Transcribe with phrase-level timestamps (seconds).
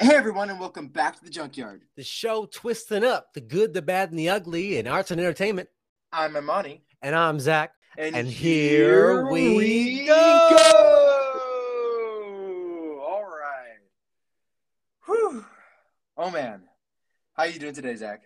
[0.00, 1.82] Hey everyone, and welcome back to the Junkyard.
[1.96, 5.68] The show twisting up the good, the bad, and the ugly in arts and entertainment.
[6.12, 7.72] I'm Imahni, And I'm Zack.
[7.96, 10.14] and, And here we go.
[10.50, 10.56] go.
[13.04, 13.80] All right.
[15.06, 15.44] Whew.
[16.16, 16.62] Oh man,
[17.34, 18.22] how you doing today, Zack?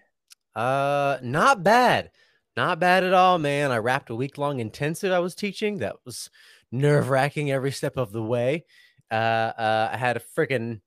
[0.54, 2.10] Uh, not bad.
[2.54, 3.70] Not bad at all, man.
[3.70, 5.78] I wrapped a week long intensive I was teaching.
[5.78, 6.28] That was
[6.70, 8.66] nerve wracking every step of the way.
[9.10, 10.82] Uh, uh, I had a freaking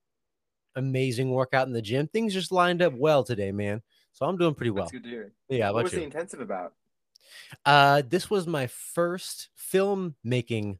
[0.75, 2.07] amazing workout in the gym.
[2.07, 3.81] Things just lined up well today, man.
[4.13, 4.85] So I'm doing pretty well.
[4.85, 5.33] That's good to hear.
[5.49, 6.03] Yeah, What was the you?
[6.05, 6.73] intensive about?
[7.65, 10.79] Uh, this was my first film making,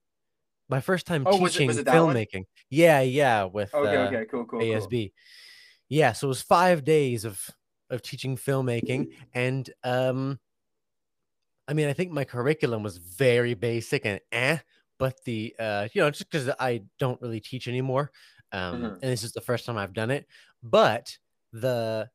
[0.70, 2.15] my first time Oh, was it- teaching was it that one?
[2.15, 2.45] filmmaking.
[2.70, 4.67] Yeah, yeah, with Okay, uh, okay, cool, cool, cool.
[4.70, 5.11] ASB.
[5.89, 7.49] Yeah, so it was five days of
[7.91, 10.39] of teaching filmmaking, and um,
[11.67, 14.57] I mean, I think my curriculum was very basic and eh,
[14.98, 18.12] but the uh, you know, just because I don't really teach anymore,
[18.55, 19.01] um, Mhm.
[19.01, 20.27] and this is the first time I've done it,
[20.63, 21.17] but
[21.53, 22.09] the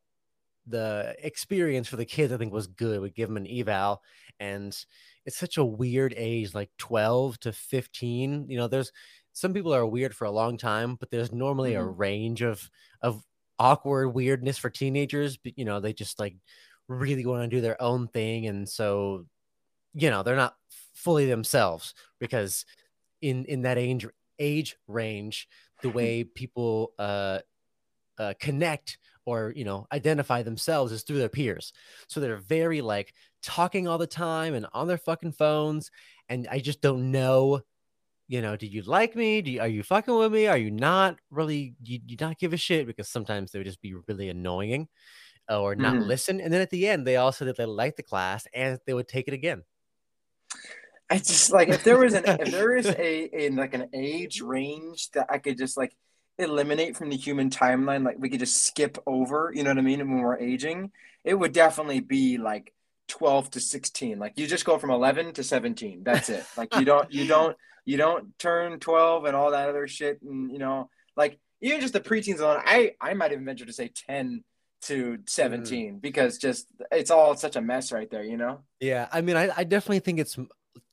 [0.67, 3.01] the experience for the kids I think was good.
[3.01, 4.01] We give them an eval,
[4.39, 4.77] and
[5.25, 8.49] it's such a weird age, like twelve to fifteen.
[8.49, 8.91] You know, there's
[9.33, 11.85] some people are weird for a long time, but there's normally a Mhm.
[11.85, 12.69] range of
[13.01, 13.25] of
[13.59, 15.37] awkward weirdness for teenagers.
[15.37, 16.37] But you know, they just like
[16.87, 19.25] really want to do their own thing, and so
[19.93, 20.55] you know they're not
[20.93, 22.65] fully themselves because
[23.21, 24.07] in in that age
[24.39, 25.47] age range,
[25.81, 27.39] the way people uh,
[28.17, 31.73] uh connect or you know identify themselves is through their peers.
[32.07, 35.91] So they're very like talking all the time and on their fucking phones,
[36.29, 37.61] and I just don't know
[38.31, 39.41] you know, do you like me?
[39.41, 40.47] Do you, are you fucking with me?
[40.47, 41.75] Are you not really?
[41.83, 44.87] You, you not give a shit because sometimes they would just be really annoying
[45.49, 46.07] or not Mhm.
[46.07, 46.39] listen.
[46.39, 48.93] And then at the end, they all said that they liked the class and they
[48.93, 49.63] would take it again.
[51.11, 54.39] I just like if there was an if there is a, a like an age
[54.39, 55.93] range that I could just like
[56.39, 59.81] eliminate from the human timeline, like we could just skip over, you know what I
[59.81, 60.91] mean, when we're aging,
[61.25, 62.73] it would definitely be like
[63.09, 64.19] 12 to 16.
[64.19, 66.03] Like you just go from 11 to 17.
[66.03, 66.45] That's it.
[66.55, 70.49] Like you don't you don't you don't turn 12 and all that other shit and
[70.49, 73.91] you know, like even just the preteens alone, I I might even venture to say
[74.07, 74.45] 10
[74.83, 75.29] to mm.
[75.29, 78.61] 17 because just it's all such a mess right there, you know?
[78.79, 80.37] Yeah, I mean, I, I definitely think it's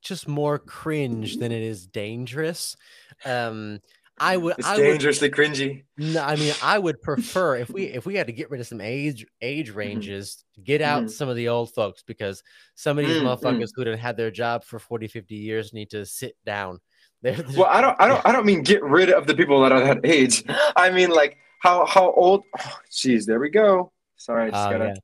[0.02, 2.76] just more cringe than it is dangerous.
[3.24, 3.80] Um,
[4.20, 5.84] I would, It's I would, dangerously cringy.
[5.96, 8.66] no, I mean, I would prefer if we if we had to get rid of
[8.66, 11.10] some age age ranges, get out Mhm.
[11.10, 12.42] some of the old folks because
[12.74, 13.38] some of these Mm, mm.
[13.38, 16.80] motherfuckers who have had their job for 40, 50 years need to sit down.
[17.22, 19.60] They're, they're- Well, I don't, I don't, I don't mean get rid of the people
[19.62, 20.44] that are that age.
[20.76, 22.42] I mean like how how old?
[22.58, 23.92] Oh, Jeez, there we go.
[24.16, 24.94] Sorry, I just Oh, gotta yeah.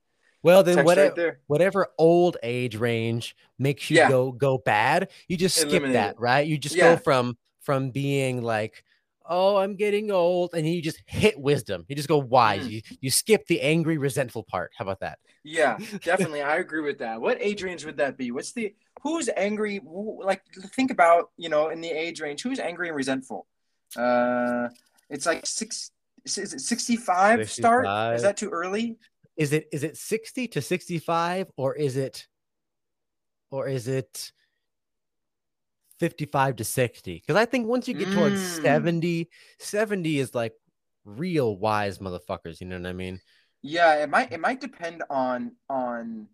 [0.45, 4.09] Well, then text whatever right whatever old age range makes you Yeah.
[4.09, 6.21] go go bad, you just skip Eliminate that, it.
[6.21, 6.47] right?
[6.47, 6.95] You just Yeah.
[6.95, 8.85] go from from being like,
[9.27, 11.87] oh, I'm getting old, and you just hit wisdom.
[11.89, 12.67] You just go wise.
[12.67, 12.71] Mhm.
[12.71, 14.71] You you skip the angry, resentful part.
[14.77, 15.19] How about that?
[15.43, 17.21] Yeah, definitely, I agree with that.
[17.21, 18.31] What age range would that be?
[18.31, 19.81] What's the who's angry?
[19.83, 20.43] Like
[20.77, 23.47] think about you know in the age range, who's angry and resentful?
[23.97, 24.69] Uh,
[25.09, 25.91] it's like six.
[26.27, 27.87] Is it sixty five start?
[28.15, 28.97] Is that too early?
[29.37, 32.27] Is it is it 60 to 65 or is it
[33.51, 34.33] or is it
[36.01, 37.15] 55 to 60?
[37.15, 38.63] Because I think once you get towards Mm.
[38.63, 39.29] 70,
[39.59, 40.53] 70 is like
[41.05, 42.61] real wise motherfuckers.
[42.61, 43.21] You know what I mean?
[43.63, 46.29] Yeah, it might it might depend on on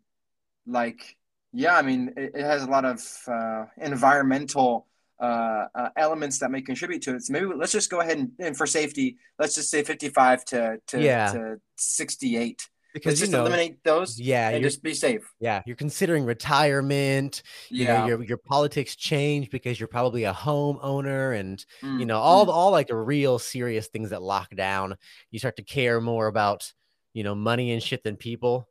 [0.67, 1.17] like
[1.53, 4.87] yeah, I mean it, it has a lot of uh, environmental
[5.21, 7.23] uh, uh, elements that may contribute to it.
[7.23, 10.79] So maybe let's just go ahead and, and for safety, let's just say 55 to
[10.89, 11.33] to, Yeah.
[11.33, 12.69] to 68.
[12.93, 15.23] Because Let's you just know, eliminate those yeah, and just be safe.
[15.41, 17.43] yeah, you're considering retirement.
[17.71, 18.01] You Yeah.
[18.01, 22.47] know, your your politics change because you're probably a homeowner, and Mm, you know all
[22.47, 22.51] mm.
[22.53, 24.97] all like the real serious things that lock down.
[25.31, 26.73] You start to care more about
[27.15, 28.69] you know money and shit than people.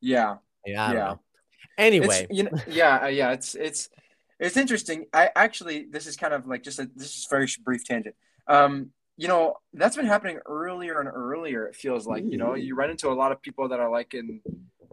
[0.00, 0.36] yeah.
[0.66, 1.04] Yeah, I don't Yeah.
[1.04, 1.20] know.
[1.78, 3.88] It's Anyway, you know yeah, uh, yeah, it's it's
[4.38, 5.06] it's interesting.
[5.12, 8.14] I actually this is kind of like just a this is very brief tangent.
[8.46, 12.74] Um you know that's been happening earlier and earlier it feels like you know you
[12.74, 14.40] run into a lot of people that are like in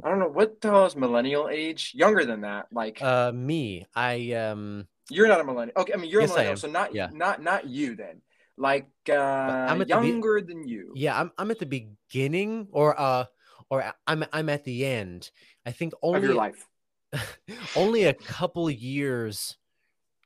[0.03, 3.85] i don't know what the hell is millennial age younger than that like uh, me,
[3.95, 6.93] I um, you're not a millennial okay i mean you're Yes, a millennial so not
[6.93, 7.09] Yeah.
[7.13, 8.21] not not you then
[8.57, 12.99] like uh I'm the be- younger than you yeah, I'm I'm at the beginning, or
[12.99, 13.25] uh,
[13.69, 15.31] or I'm I'm at the end.
[15.65, 16.67] I think of your only life
[17.75, 19.57] only a couple years.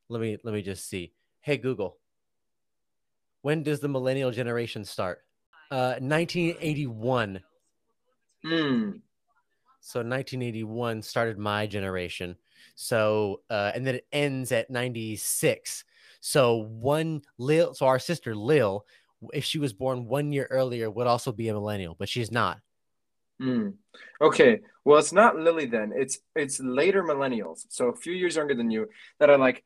[0.09, 1.13] Let me let me just see.
[1.41, 1.97] Hey Google,
[3.44, 5.19] when does the millennial generation start?
[5.69, 7.40] Uh, 1981.
[8.45, 9.01] Mm.
[9.80, 12.36] So 1981 started my generation.
[12.75, 15.84] So uh, and then it ends at 96.
[16.19, 18.86] So one Lil, so our sister Lil
[19.34, 22.60] if she was born one year earlier, would also be a millennial, but she's not.
[23.42, 23.75] Mm.
[24.22, 25.92] Okay, well, it's not Lily then.
[25.95, 28.88] It's it's later millennials, so a few years younger than you,
[29.19, 29.63] that are like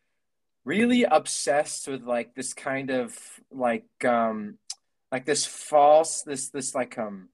[0.68, 3.18] really obsessed with like this kind of
[3.50, 4.58] like um
[5.14, 7.30] like this false this this like um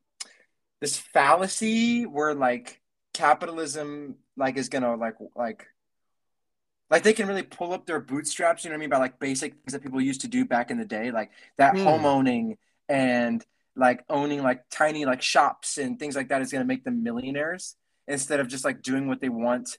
[0.81, 2.79] this fallacy where like
[3.13, 5.65] capitalism like is gonna like like
[6.91, 9.19] like they can really pull up their bootstraps, you know what I mean, by like
[9.19, 11.83] basic things that people used to do back in the day, like that mm.
[11.83, 12.57] home owning
[12.87, 13.43] and
[13.75, 17.75] like owning like tiny like shops and things like that is gonna make them millionaires
[18.07, 19.77] instead of just like doing what they want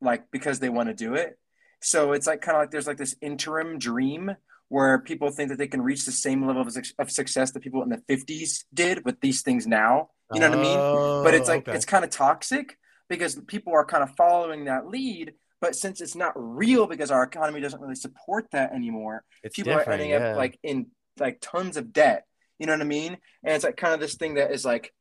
[0.00, 1.36] like because they want to do it.
[1.84, 4.34] So it's like kind of like there's like this interim dream
[4.68, 7.82] where people think that they can reach the same level of, of success that people
[7.82, 10.08] in the 50s did with these things now.
[10.32, 11.24] You know what I mean?
[11.24, 11.76] But it's like oh, okay.
[11.76, 12.78] it's kind of toxic
[13.10, 15.34] because people are kind of following that lead.
[15.60, 19.74] But since it's not real because our economy doesn't really support that anymore, it's people
[19.74, 20.30] are ending yeah.
[20.30, 20.86] up like in
[21.18, 22.24] like tons of debt.
[22.58, 23.18] You know what I mean?
[23.42, 24.92] And it's like kind of this thing that is like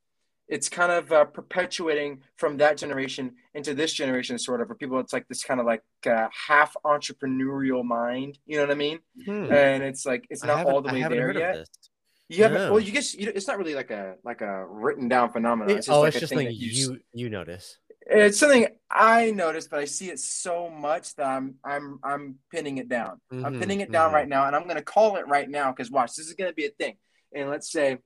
[0.48, 5.00] it's kind of uh, perpetuating from that generation into this generation sort of for people
[5.00, 9.00] it's like this kind of like uh, half entrepreneurial mind you know what i mean?
[9.26, 9.52] Hmm.
[9.52, 11.68] and it's like it's not all the way there yet.
[12.30, 12.72] you haven't no.
[12.72, 15.78] well you guess you, it's not really like a like a written down phenomenon.
[15.78, 17.78] It's just oh like it's just something you you, you notice.
[18.06, 22.78] It's something i notice but i see it so much that i'm i'm i'm pinning
[22.78, 23.22] it down.
[23.32, 24.16] Mm-hmm, i'm pinning it down mm-hmm.
[24.16, 26.52] right now and i'm going to call it right now because watch this is going
[26.52, 26.96] to be a thing.
[27.34, 27.98] And let's say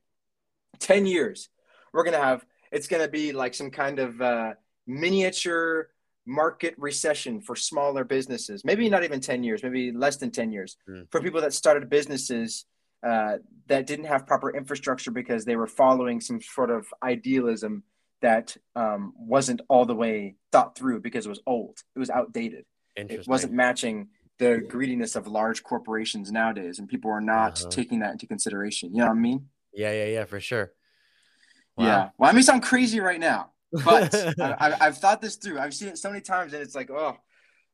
[0.79, 1.49] 10 years
[1.93, 4.53] we're gonna have it's gonna be like some kind of uh,
[4.85, 5.89] miniature
[6.25, 8.65] market recession for smaller businesses.
[8.65, 11.09] Maybe not even ten years, maybe less than ten years mm.
[11.11, 12.65] for people that started businesses
[13.05, 13.37] uh,
[13.67, 17.83] that didn't have proper infrastructure because they were following some sort of idealism
[18.21, 22.65] that um, wasn't all the way thought through because it was old, it was outdated,
[22.95, 24.07] it wasn't matching
[24.39, 27.69] the greediness of large corporations nowadays, and people are not uh-huh.
[27.69, 28.93] taking that into consideration.
[28.93, 29.47] You know what I mean?
[29.73, 30.73] Yeah, yeah, yeah, for sure.
[31.77, 31.85] Wow.
[31.85, 32.09] Yeah.
[32.17, 33.51] Well, I may sound crazy right now,
[33.85, 35.59] but I, have thought this through.
[35.59, 37.17] I've seen it so many times, and it's like, oh.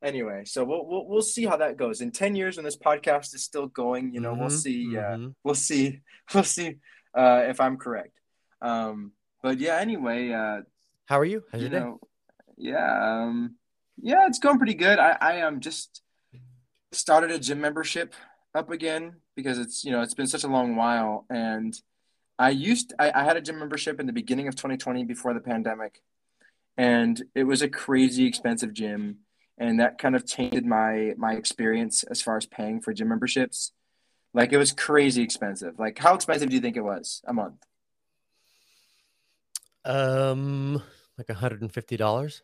[0.01, 2.01] Anyway, so we'll, we'll we'll see how that goes.
[2.01, 4.97] In ten years, when this podcast is still going, you know, mm-hmm, we'll see.
[4.97, 5.27] Uh, mm-hmm.
[5.43, 6.01] we'll see.
[6.33, 6.79] We'll see
[7.17, 8.19] uh, if I'm correct.
[8.61, 9.77] Um, but yeah.
[9.77, 10.31] Anyway.
[10.31, 10.61] Uh,
[11.05, 11.43] how are you?
[11.51, 12.71] How's you your know, day?
[12.71, 13.21] Yeah.
[13.23, 13.55] Um,
[14.01, 14.99] yeah, it's going pretty good.
[14.99, 16.01] I I am um, just
[16.91, 18.13] started a gym membership
[18.55, 21.75] up again because it's you know it's been such a long while and
[22.39, 25.39] I used I, I had a gym membership in the beginning of 2020 before the
[25.39, 26.01] pandemic,
[26.77, 29.19] and it was a crazy expensive gym,
[29.57, 33.71] and that kind of tainted my my experience as far as paying for gym memberships.
[34.33, 35.77] Like it was crazy expensive.
[35.77, 37.63] Like how expensive do you think it was a month?
[39.85, 40.81] Um,
[41.17, 42.41] like $150.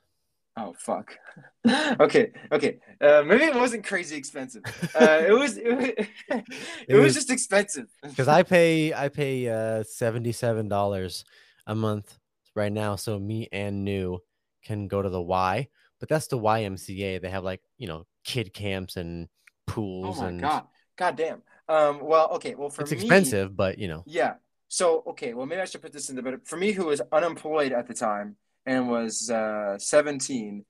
[0.59, 1.17] Oh fuck.
[1.99, 2.79] okay, okay.
[2.99, 4.63] Uh, maybe it wasn't crazy expensive.
[4.93, 5.57] Uh, it was.
[5.69, 6.43] It, it,
[6.87, 7.87] it was, was, just expensive.
[8.03, 11.23] Because I pay I pay uh seventy seven dollars
[11.65, 12.17] a month
[12.55, 14.19] right now, so me and new
[14.63, 15.67] can go to the Y.
[15.99, 17.21] But that's the YMCA.
[17.21, 19.29] They have like you know kid camps and
[19.65, 20.17] pools.
[20.17, 20.41] Oh my and...
[20.41, 20.63] god,
[20.97, 21.41] god damn.
[21.69, 21.99] Um.
[22.01, 22.55] Well, okay.
[22.55, 24.03] Well, for me it's me, expensive, but you know.
[24.05, 24.33] Yeah.
[24.67, 25.33] So okay.
[25.33, 26.41] Well, maybe I should put this in the better.
[26.43, 28.35] For me, who was unemployed at the time
[28.65, 30.65] and was uh, 17,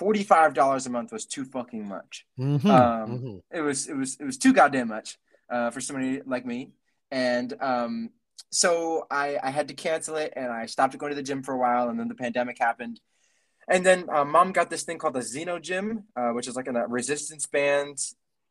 [0.00, 2.26] $45 a month was too fucking much.
[2.38, 2.70] Mm-hmm.
[2.70, 3.36] Um, mm-hmm.
[3.56, 5.18] It was it was it was too goddamn much
[5.50, 6.70] uh, for somebody like me.
[7.10, 8.10] And um,
[8.50, 11.54] so I, I had to cancel it and I stopped going to the gym for
[11.54, 13.00] a while and then the pandemic happened.
[13.68, 16.68] And then uh, mom got this thing called the Xeno Gym, uh, which is like
[16.68, 17.98] a resistance band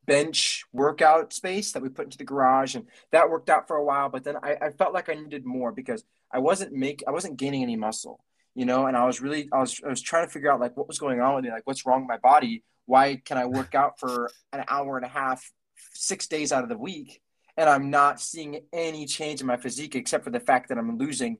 [0.06, 3.84] bench workout space that we put into the garage and that worked out for a
[3.84, 7.12] while but then I, I felt like i needed more because i wasn't make i
[7.12, 8.24] wasn't gaining any muscle
[8.56, 10.76] you know, and I was really, I was, I was trying to figure out like
[10.76, 12.64] what was going on with me, like what's wrong with my body?
[12.86, 15.50] Why can I work out for an hour and a half,
[15.94, 17.22] six days out of the week,
[17.58, 20.98] and I'm not seeing any change in my physique except for the fact that I'm
[20.98, 21.38] losing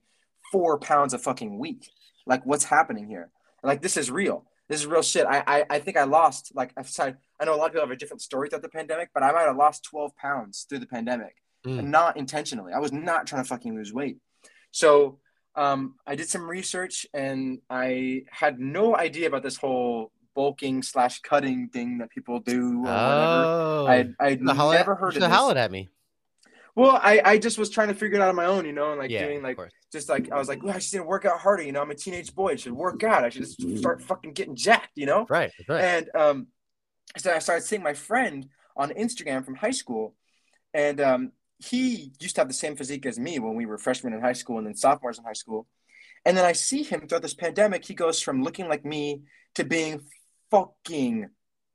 [0.50, 1.90] four pounds a fucking week?
[2.26, 3.30] Like, what's happening here?
[3.62, 4.46] Like, this is real.
[4.68, 5.26] This is real shit.
[5.26, 7.86] I, I, I think I lost like i've said, I know a lot of people
[7.86, 10.78] have a different story throughout the pandemic, but I might have lost 12 pounds through
[10.78, 11.78] the pandemic, mm.
[11.78, 12.72] and not intentionally.
[12.72, 14.18] I was not trying to fucking lose weight.
[14.70, 15.18] So
[15.54, 21.20] um, I did some research and I had no idea about this whole bulking slash
[21.20, 22.84] cutting thing that people do.
[22.86, 25.88] oh, I I never heard of it at me.
[26.74, 28.92] Well, I, I just was trying to figure it out on my own, you know,
[28.92, 29.58] and like yeah, doing like
[29.92, 31.82] just like I was like, well, I just need to work out harder, you know.
[31.82, 33.24] I'm a teenage boy, I should work out.
[33.24, 35.26] I should just start fucking getting jacked, you know.
[35.28, 35.84] Right, right.
[35.84, 36.46] And um,
[37.18, 40.14] so I started seeing my friend on Instagram from high school,
[40.72, 41.32] and um,
[41.62, 44.32] he used to have the same physique as me when we were freshmen in high
[44.32, 45.66] school and then sophomores in high school.
[46.24, 49.22] And then I see him throughout this pandemic, he goes from looking like me
[49.54, 50.02] to being
[50.50, 51.28] fucking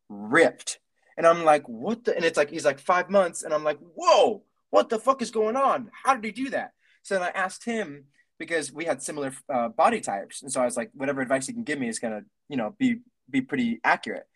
[0.10, 0.80] ripped.
[1.18, 2.16] And I'm like, what the?
[2.16, 3.44] And it's like, he's like five months.
[3.44, 5.90] And I'm like, whoa, what the fuck is going on?
[6.04, 6.72] How did he do that?
[7.02, 8.06] So then I asked him
[8.38, 11.54] because we had similar uh, body types, and so I was like, whatever advice he
[11.54, 14.28] can give me is gonna, you know, be be pretty accurate.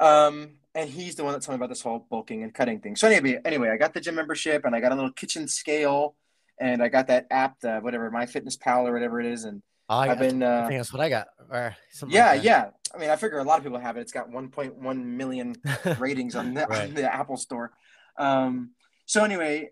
[0.00, 2.96] Um, and he's the one that told me about this whole bulking and cutting thing.
[2.96, 6.16] So anyway, anyway, I got the gym membership, and I got a little kitchen scale,
[6.60, 9.62] and I got that app, the whatever, My Fitness Pal or whatever it is, and
[9.90, 11.26] Oh, I I've been, I uh, think that's what I got.
[11.50, 11.76] Or
[12.08, 12.70] yeah, like yeah.
[12.94, 14.00] I mean, I figure a lot of people have it.
[14.00, 15.54] It's got 1.1 million
[15.98, 16.88] ratings on the, Right.
[16.88, 17.72] on the Apple Store.
[18.16, 18.70] Um,
[19.04, 19.68] so anyway,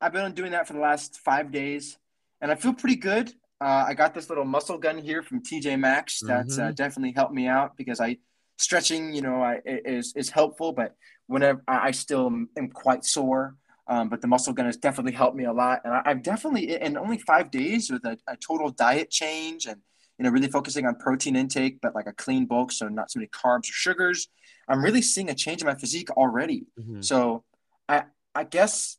[0.00, 1.98] I've been doing that for the last five days,
[2.40, 3.32] and I feel pretty good.
[3.60, 6.76] Uh, I got this little muscle gun here from TJ Maxx that's uh, Mhm.
[6.76, 8.18] definitely helped me out because I
[8.58, 10.94] stretching, you know, I, is is helpful, but
[11.26, 13.56] whenever I, I still am, quite sore.
[13.86, 16.74] Um, but the muscle gun has definitely helped me a lot, and I, I've definitely
[16.74, 19.80] in only five days with a, a total diet change and
[20.18, 23.18] you know really focusing on protein intake, but like a clean bulk, so not so
[23.18, 24.28] many carbs or sugars.
[24.68, 26.66] I'm really seeing a change in my physique already.
[26.78, 27.02] Mhm.
[27.02, 27.44] So
[27.88, 28.98] I I guess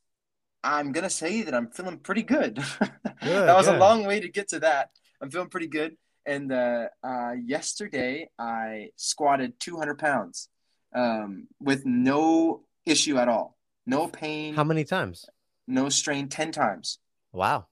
[0.64, 2.56] I'm gonna say that I'm feeling pretty good.
[3.22, 4.90] that was a long way to get to that.
[5.22, 5.98] I'm feeling pretty good.
[6.26, 10.50] And uh, uh, yesterday I squatted 200 pounds
[10.94, 15.26] um, with no issue at all, no pain, How many times?
[15.68, 17.00] no strain, 10 times,
[17.32, 17.68] Wow.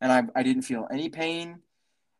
[0.00, 1.60] and I I didn't feel any pain.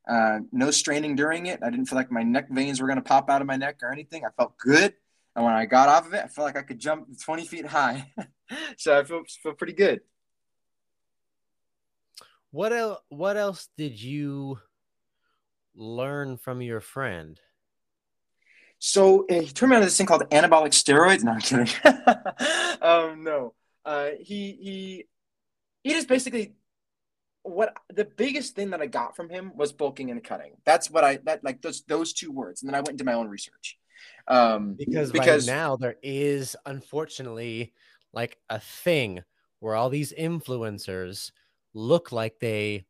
[0.08, 1.60] Uh, no straining during it.
[1.62, 3.76] I didn't feel like my neck veins were going to pop out of my neck
[3.82, 4.24] or anything.
[4.24, 4.94] I felt good.
[5.36, 7.66] And when I got off of it, I felt like I could jump 20 feet
[7.66, 8.10] high.
[8.76, 10.00] so I feel, feel pretty good.
[12.50, 12.98] What else?
[13.08, 14.58] What else did you
[15.80, 17.40] learn from your friend?
[18.78, 21.22] So uh, he turned me on to this thing called anabolic steroids.
[21.24, 21.68] No, I'm kidding.
[22.82, 25.06] um, no, uh, he he
[25.82, 26.54] he just basically
[27.42, 30.52] what the biggest thing that I got from him was bulking and cutting.
[30.64, 33.14] That's what I that like those those two words, and then I went into my
[33.14, 33.78] own research.
[34.28, 37.74] Um, Because, because right now there is unfortunately
[38.12, 39.22] like a thing
[39.58, 41.32] where all these influencers
[41.74, 42.86] look like they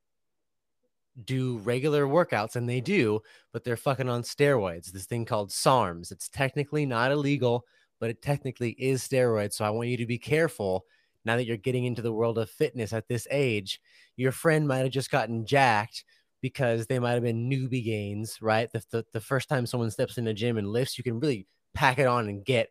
[1.25, 3.21] do regular workouts and they do,
[3.53, 4.93] but they're fucking on steroids.
[4.93, 6.13] This thing called SARMs.
[6.13, 7.65] It's technically not illegal,
[7.99, 9.55] but it technically is steroids.
[9.55, 10.85] So I want you to be careful
[11.25, 13.81] now that you're getting into the world of fitness at this age.
[14.17, 16.05] Your friend might have just gotten jacked
[16.41, 18.71] because they might have been newbie gains, right?
[18.73, 21.47] The, the, the first time someone steps in a gym and lifts, you can really
[21.75, 22.71] pack it on and get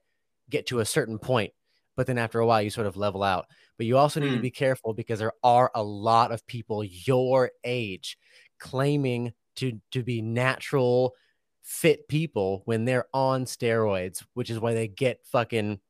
[0.50, 1.54] get to a certain point.
[2.00, 3.48] But then after a while, you sort of level out.
[3.78, 4.42] But you also need to Hmm.
[4.42, 8.18] be careful because there are a lot of people your age
[8.58, 11.14] claiming to to be natural
[11.62, 15.82] fit people when they're on steroids, which is why they get fucking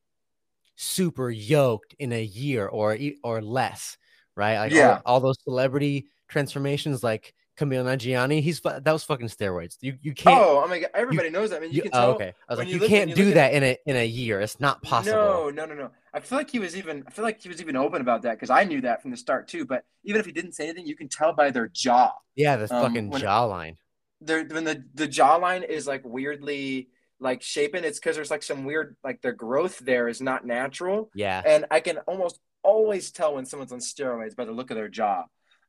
[0.76, 3.98] super yoked in a year or or less,
[4.36, 4.58] right?
[4.58, 5.02] Like all- Yeah.
[5.04, 9.76] all, those celebrity transformations, like Kumail Nanjiani, he's that was fucking steroids.
[9.82, 10.38] You you can't.
[10.38, 11.56] oh, oh my god, everybody knows that.
[11.56, 12.10] I mean, you, you, can tell.
[12.10, 14.06] Oh, okay, I was like, you, you can't you do that in a in a
[14.06, 14.40] year.
[14.40, 15.16] It's not possible.
[15.16, 15.90] No, no, no, no.
[16.14, 17.04] I feel like he was even.
[17.06, 19.16] I feel like he was even open about that because I knew that from the
[19.18, 19.66] start too.
[19.66, 22.12] But even if he didn't say anything, you can tell by their jaw.
[22.34, 23.76] Yeah, the Um, fucking when- jawline.
[24.22, 26.88] Their when the the jawline is like weirdly
[27.20, 27.84] like shapen.
[27.84, 31.66] It's because there's like some weird like their growth there is not natural, Yeah, and
[31.70, 35.24] I can almost always tell when someone's on steroids by the look of their jaw.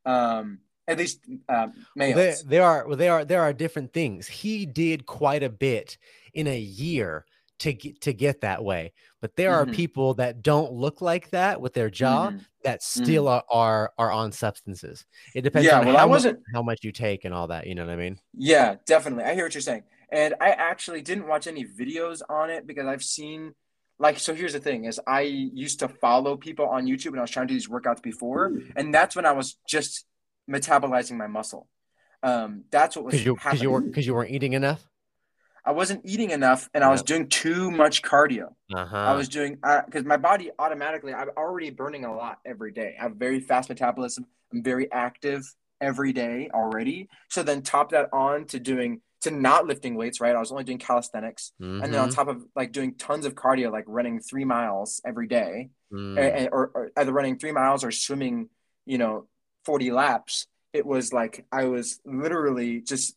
[0.06, 0.60] Um,
[0.92, 1.20] at least
[1.50, 2.16] um, males.
[2.16, 4.28] there, there are well, there are there are different things.
[4.28, 5.98] He did quite a bit
[6.34, 7.26] in a year
[7.60, 9.74] to get to get that way, but there are Mhm.
[9.76, 12.46] people that don't look like that with their jaw Mhm.
[12.64, 15.06] that still are, are are on substances.
[15.36, 17.48] It depends Yeah, on well, I how, mu- wasn't- how much you take and all
[17.48, 17.68] that.
[17.68, 18.20] You know what I mean?
[18.36, 19.26] Yeah, definitely.
[19.26, 19.84] I hear what you're saying.
[20.12, 23.54] And I actually didn't watch any videos on it because I've seen
[24.00, 27.22] like so here's the thing is I used to follow people on YouTube and I
[27.22, 30.06] was trying to do these workouts before and that's when I was just
[30.52, 31.68] metabolizing my muscle.
[32.24, 33.64] Um that's what was Because you because happening.
[33.64, 34.84] you weren't because you weren't eating enough.
[35.64, 38.54] I wasn't eating enough and I was doing too much cardio.
[38.74, 38.98] Uh huh.
[38.98, 42.96] I was doing because my body automatically I'm already burning a lot every day.
[43.00, 44.26] I have very fast metabolism.
[44.54, 45.44] I'm very active
[45.80, 47.10] every day already.
[47.30, 50.36] So then top that on to doing to not lifting weights, right?
[50.36, 52.16] I was only doing calisthenics, and then on Mhm.
[52.16, 56.18] top of like doing tons of cardio, like running three miles every day, Mm.
[56.18, 58.50] a- a- or, or either running three miles or swimming,
[58.88, 59.28] you know,
[59.66, 60.48] forty laps.
[60.74, 63.16] It was like I was literally just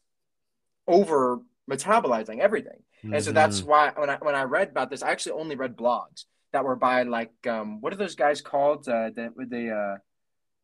[0.87, 2.83] over metabolizing everything.
[3.13, 3.67] And so that's Mhm.
[3.67, 6.77] why when I when I read about this, I actually only read blogs that were
[6.77, 8.89] by like um what are those guys called?
[8.89, 9.97] Uh that they uh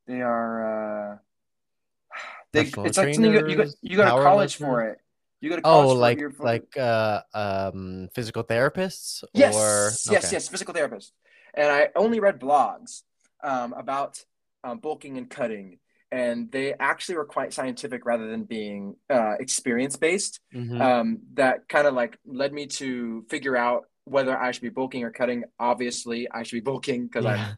[0.07, 1.17] they are uh
[2.53, 4.67] they it's like something you go, you go you go to college lifters?
[4.67, 4.99] for it.
[5.41, 9.25] You go to college Oh, for it, like you're for- like uh um physical therapists
[9.35, 10.33] yes or yes okay.
[10.33, 11.13] yes physical therapists.
[11.55, 13.03] And I only read blogs
[13.43, 14.25] um about
[14.65, 15.79] um, bulking and cutting
[16.13, 20.41] and they actually were quite scientific rather than being uh, experience based.
[20.53, 20.81] Mhm.
[20.81, 25.05] um, that kind of like led me to figure out whether I should be bulking
[25.05, 25.45] or cutting.
[25.61, 27.57] Obviously, I should be bulking because I'm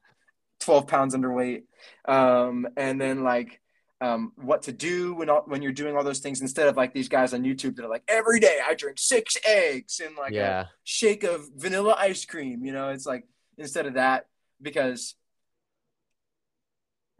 [0.60, 1.62] 12 pounds underweight.
[2.06, 3.58] Um, and then like
[4.02, 7.08] um, what to do when when you're doing all those things instead of like these
[7.08, 10.60] guys on YouTube that are like every day I drink six eggs and like Yeah.
[10.62, 12.64] a shake of vanilla ice cream.
[12.66, 13.24] You know, it's like
[13.56, 14.26] instead of that
[14.60, 15.14] because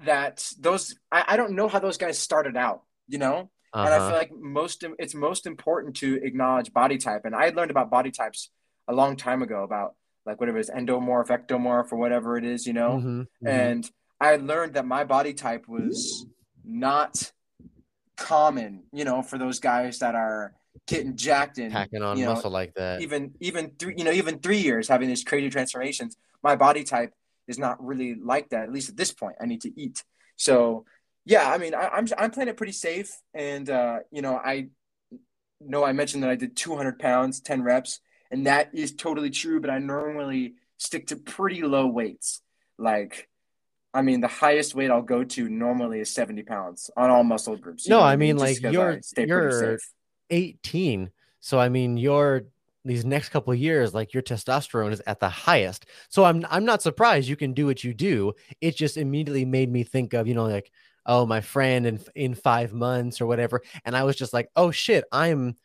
[0.05, 2.83] that those I, I don't know how those guys started out.
[3.09, 4.07] You know, and I Uh-huh.
[4.09, 7.23] feel like most it's most important to acknowledge body type.
[7.25, 8.51] And I had learned about body types
[8.89, 9.95] a long time ago about
[10.25, 12.67] like whatever it is endomorph, ectomorph, or whatever it is.
[12.67, 13.49] You know, Mhm, mhm.
[13.49, 13.91] and
[14.21, 16.25] I learned that my body type was
[16.65, 17.33] not
[18.17, 20.55] common, you know, for those guys that are
[20.87, 23.03] getting jacked and packing on you know, muscle like that.
[23.03, 26.17] even even three, you know, even three years having these crazy transformations.
[26.43, 27.13] My body type
[27.49, 28.65] is not really like that.
[28.65, 30.03] At least at this point, I need to eat.
[30.37, 30.85] So
[31.25, 34.69] yeah, I mean, I, I'm I'm playing it pretty safe, and uh, you know, I
[35.61, 39.61] know I mentioned that I did 200 pounds, 10 reps, and that is totally true.
[39.61, 42.43] But I normally stick to pretty low weights.
[42.79, 43.29] Like,
[43.95, 47.57] I mean, the highest weight I'll go to normally is 70 pounds on all muscle
[47.57, 47.87] groups.
[47.87, 49.91] No, know I mean, Just like, you're- I stay pretty you're- safe.
[50.31, 51.11] 18.
[51.41, 52.45] So I mean, your
[52.85, 55.87] these next couple of years, like your testosterone is at the highest.
[56.09, 58.33] So I'm I'm not surprised you can do what you do.
[58.61, 60.73] It just immediately made me think of, you know, like,
[61.07, 63.63] oh, my friend in in five months or whatever.
[63.85, 65.57] And I was just like, oh shit, I'm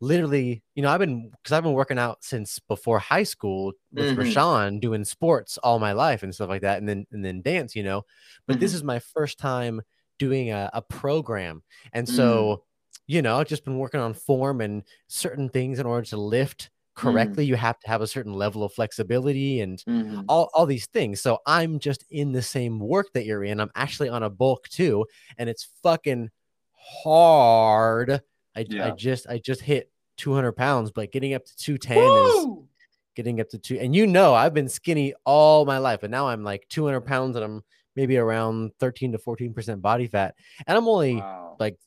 [0.00, 4.14] literally, you know, I've been because I've been working out since before high school with
[4.14, 4.14] Mhm.
[4.14, 7.76] Rashawn doing sports all my life and stuff like that, and then and then dance,
[7.76, 8.04] you know.
[8.46, 8.74] But this Mhm.
[8.74, 9.82] is my first time
[10.18, 11.62] doing a, a program.
[11.92, 12.64] And so,
[13.10, 16.70] you know, I've just been working on form and certain things in order to lift
[17.02, 17.34] Mm.
[17.34, 17.44] correctly.
[17.44, 20.28] You have to have a certain level of flexibility and Mhm.
[20.28, 21.20] all, all these things.
[21.20, 23.60] So I'm just in the same work that you're in.
[23.60, 25.06] I'm actually on a bulk too,
[25.38, 26.30] and it's fucking
[26.72, 28.20] hard.
[28.56, 32.48] I, I just I just hit 200 pounds, but getting up to 210 is
[33.16, 33.78] getting up to two.
[33.78, 37.36] And you know, I've been skinny all my life, and now I'm like 200 pounds,
[37.36, 37.62] and I'm
[37.96, 40.34] maybe around 13 to 14 percent body fat,
[40.66, 41.60] and I'm only Wow.
[41.60, 41.78] like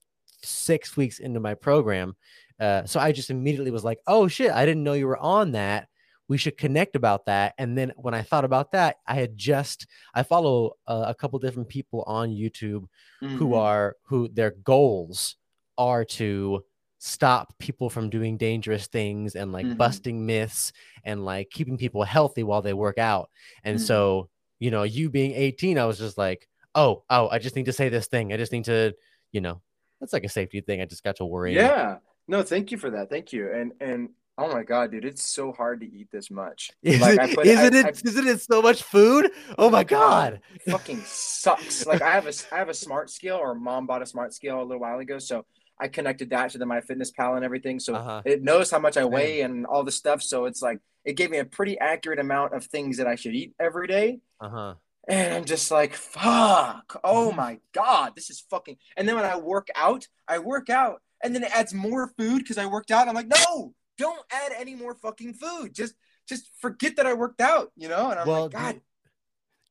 [0.44, 2.16] six weeks into my program.
[2.60, 5.52] Uh, so I just immediately was like, oh shit, I didn't know you were on
[5.54, 5.88] that.
[6.30, 7.54] We should connect about that.
[7.58, 11.38] And then when I thought about that, I had just I follow uh, a couple
[11.40, 12.86] different people on YouTube
[13.22, 13.58] who Mhm.
[13.58, 15.36] are who their goals
[15.78, 16.64] are to
[17.00, 19.78] stop people from doing dangerous things and like Mhm.
[19.78, 20.72] busting myths
[21.04, 23.30] and like keeping people healthy while they work out.
[23.66, 23.82] And Mhm.
[23.82, 24.30] so,
[24.60, 27.74] you know, you being 18, I was just like, oh, oh, I just need to
[27.74, 28.32] say this thing.
[28.32, 28.94] I just need to,
[29.34, 29.62] you know,
[30.04, 30.82] that's like a safety thing.
[30.82, 31.56] I just got to worry.
[31.56, 31.98] Yeah.
[32.28, 33.10] No, thank you for that.
[33.10, 33.52] Thank you.
[33.52, 36.72] And and oh my god, dude, it's so hard to eat this much.
[36.84, 37.86] Is Like, it, I put- isn't I- it?
[37.86, 39.32] I- not it so much food?
[39.58, 40.42] Oh my god!
[40.70, 41.86] fucking sucks.
[41.86, 44.60] Like I have a I have a smart scale, or mom bought a smart scale
[44.62, 45.46] a little while ago, so
[45.80, 47.80] I connected that to the my fitness pal and everything.
[47.80, 48.22] So Uh-huh.
[48.26, 50.22] it knows how much I weigh and all the stuff.
[50.22, 53.36] So it's like it gave me a pretty accurate amount of things that I should
[53.36, 54.20] eat every day.
[54.40, 54.74] Uh huh.
[55.08, 57.00] And I'm just like, fuck.
[57.04, 58.78] Oh my God, this is fucking.
[58.96, 62.40] And then when I work out, I work out and then it adds more food
[62.40, 63.08] because I worked out.
[63.08, 65.74] I'm like, no, don't add any more fucking food.
[65.74, 65.96] Just
[66.28, 68.10] just forget that I worked out, you know?
[68.12, 68.82] And I'm Well, like, God,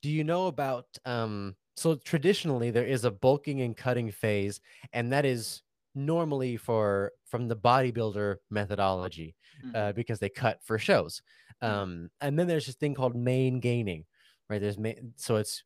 [0.02, 4.60] Do you know about um so traditionally there is a bulking and cutting phase
[4.92, 5.62] and that is
[5.94, 9.76] normally for from the bodybuilder methodology Mhm.
[9.76, 11.22] uh, because they cut for shows.
[11.62, 14.04] Um and then there's this thing called main gaining,
[14.48, 14.60] right?
[14.60, 15.64] There's ma- so it's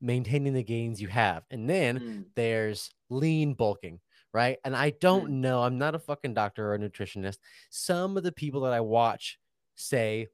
[0.00, 1.44] maintaining the gains you have.
[1.50, 2.26] And then Mm.
[2.34, 4.00] there's lean bulking,
[4.32, 4.58] right?
[4.64, 5.40] And I don't Mm.
[5.40, 7.38] know, I'm not a fucking doctor or a nutritionist.
[7.70, 9.38] Some of the people that I watch
[9.76, 10.28] say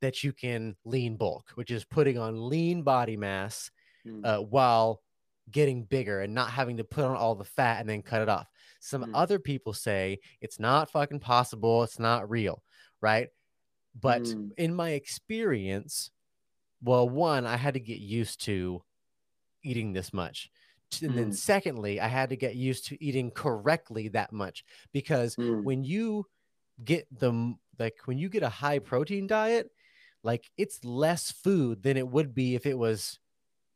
[0.00, 3.70] that you can lean bulk, which is putting on lean body mass
[4.04, 4.24] Mm.
[4.24, 5.02] uh, while
[5.50, 8.28] getting bigger and not having to put on all the fat and then cut it
[8.28, 8.48] off.
[8.78, 9.10] Some Mm.
[9.14, 12.62] other people say it's not fucking possible, it's not real,
[13.00, 13.30] right?
[13.94, 14.52] But Mm.
[14.58, 16.10] in my experience,
[16.82, 18.82] well, one, I had to get used to
[19.62, 20.50] eating this much.
[21.02, 21.32] And then Mm.
[21.32, 25.62] secondly, I had to get used to eating correctly that much because Mm.
[25.62, 26.26] when you
[26.84, 29.70] get the like when you get a high protein diet,
[30.24, 33.20] like it's less food than it would be if it was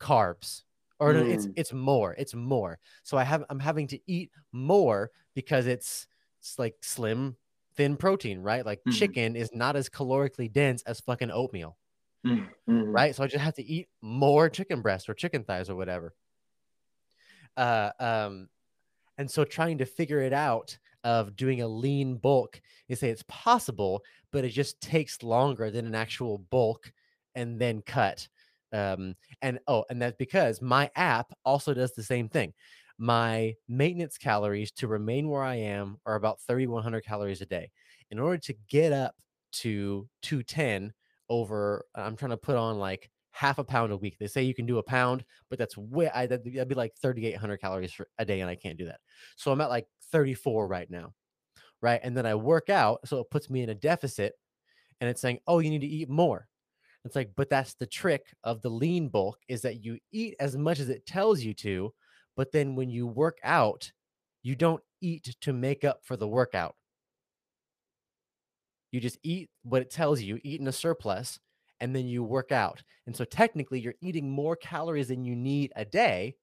[0.01, 0.65] carbs.
[0.99, 1.57] Or no, it's Mm.
[1.57, 2.15] it's more.
[2.19, 2.79] It's more.
[3.05, 6.07] So I have I'm having to eat more because it's
[6.41, 7.37] it's like slim
[7.75, 8.67] thin protein, right?
[8.67, 8.91] Like Mhm.
[8.91, 11.79] chicken is not as calorically dense as fucking oatmeal,
[12.27, 12.49] Mm.
[12.69, 12.93] Mm.
[12.95, 13.15] right?
[13.15, 16.15] So I just have to eat more chicken breast or chicken thighs or whatever.
[17.57, 18.49] Uh um
[19.19, 23.25] and so trying to figure it out of doing a lean bulk, they say it's
[23.29, 24.03] possible,
[24.33, 26.93] but it just takes longer than an actual bulk
[27.35, 28.29] and then cut.
[28.73, 32.53] Um, and oh, and that's because my app also does the same thing.
[32.99, 37.71] My maintenance calories to remain where I am are about 3,100 calories a day.
[38.11, 39.15] In order to get up
[39.53, 40.93] to 210
[41.31, 44.19] over, I'm trying to put on like half a pound a week.
[44.19, 46.93] They say you can do a pound, but that's way I, that'd, that'd be like
[47.01, 49.01] 3,800 calories for a day, and I can't do that.
[49.37, 51.15] So I'm at like 34 right now,
[51.81, 52.01] right?
[52.03, 54.35] And then I work out, so it puts me in a deficit,
[55.01, 56.47] and it's saying, oh, you need to eat more.
[57.05, 60.57] It's like, but that's the trick of the lean bulk is that you eat as
[60.57, 61.95] much as it tells you to,
[62.37, 63.91] but then when you work out,
[64.43, 66.75] you don't eat to make up for the workout.
[68.91, 71.39] You just eat what it tells you, eat in a surplus,
[71.81, 72.83] and then you work out.
[73.07, 76.37] And so technically, you're eating more calories than you need a day,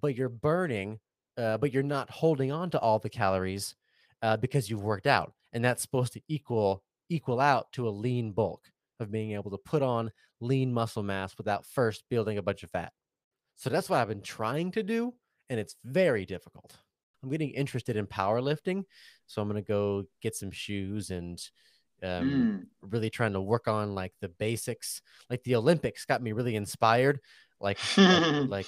[0.00, 0.98] but you're burning,
[1.36, 3.74] uh, but you're not holding on to all the calories
[4.22, 5.32] uh, because you've worked out.
[5.52, 9.58] And that's supposed to equal equal out to a lean bulk of being able to
[9.58, 12.92] put on lean muscle mass without first building a bunch of fat.
[13.56, 15.14] So that's what I've been trying to do,
[15.48, 16.76] and it's very difficult.
[17.22, 18.84] I'm getting interested in powerlifting,
[19.26, 21.40] so I'm gonna go get some shoes and
[22.02, 22.66] um, mm.
[22.80, 25.02] really trying to work on like the basics.
[25.28, 27.20] Like the Olympics got me really inspired.
[27.60, 28.66] Like like,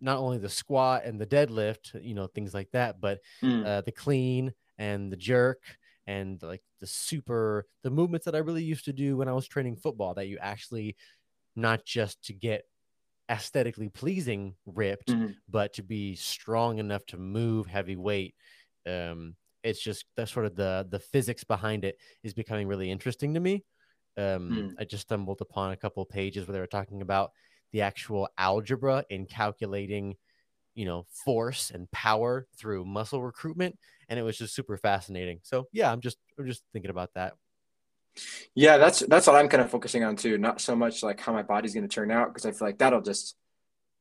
[0.00, 3.64] not only the squat and the deadlift, you know, things like that, but mm.
[3.64, 5.62] uh, the clean and the jerk
[6.06, 9.48] and like the super the movements that I really used to do when I was
[9.48, 10.96] training football that you actually
[11.56, 12.64] not just to get
[13.30, 15.32] aesthetically pleasing ripped, mm-hmm.
[15.48, 18.34] but to be strong enough to move heavy weight.
[18.86, 23.34] Um, it's just that's sort of the the physics behind it is becoming really interesting
[23.34, 23.64] to me.
[24.16, 24.74] Um, mm.
[24.78, 27.32] I just stumbled upon a couple pages where they were talking about
[27.72, 30.14] the actual algebra in calculating,
[30.74, 33.76] you know, force and power through muscle recruitment,
[34.08, 35.40] and it was just super fascinating.
[35.42, 37.34] So yeah, I'm just I'm just thinking about that.
[38.54, 40.38] Yeah, that's that's what I'm kind of focusing on too.
[40.38, 42.78] Not so much like how my body's going to turn out because I feel like
[42.78, 43.36] that'll just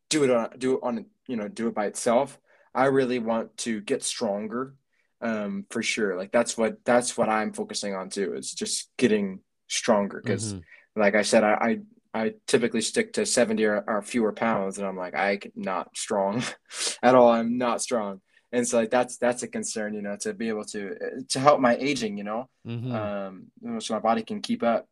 [0.10, 2.40] do it on do it on you know do it by itself.
[2.74, 4.76] I really want to get stronger,
[5.22, 6.18] um, for sure.
[6.18, 8.34] Like that's what that's what I'm focusing on too.
[8.34, 11.00] Is just getting stronger because, mm-hmm.
[11.00, 11.80] like I said, I, I
[12.14, 16.44] I typically stick to 70 or, or, fewer pounds, and I'm like I'm not strong
[17.04, 17.30] at all.
[17.30, 18.22] I'm not strong
[18.56, 20.96] and so like that's that's a concern you know to be able to
[21.28, 22.50] to help my aging you know?
[22.66, 22.96] Mm-hmm.
[22.96, 24.88] um so my body can keep up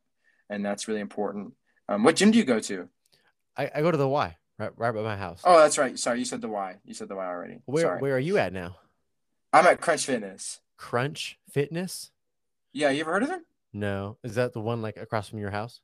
[0.50, 1.54] and that's really important.
[1.88, 2.90] Um what gym do you go to?
[3.58, 5.42] I, I go to the y right right by my house.
[5.44, 5.98] Oh that's right.
[5.98, 6.76] Sorry you said the y.
[6.84, 7.62] You said the y already.
[7.66, 8.02] Where sorry.
[8.02, 8.76] where are you at now?
[9.54, 10.60] I'm at crunch fitness.
[10.78, 12.12] Crunch fitness?
[12.74, 13.42] Yeah you ever heard of it?
[13.72, 14.18] No.
[14.24, 15.80] Is that the one like across from your house?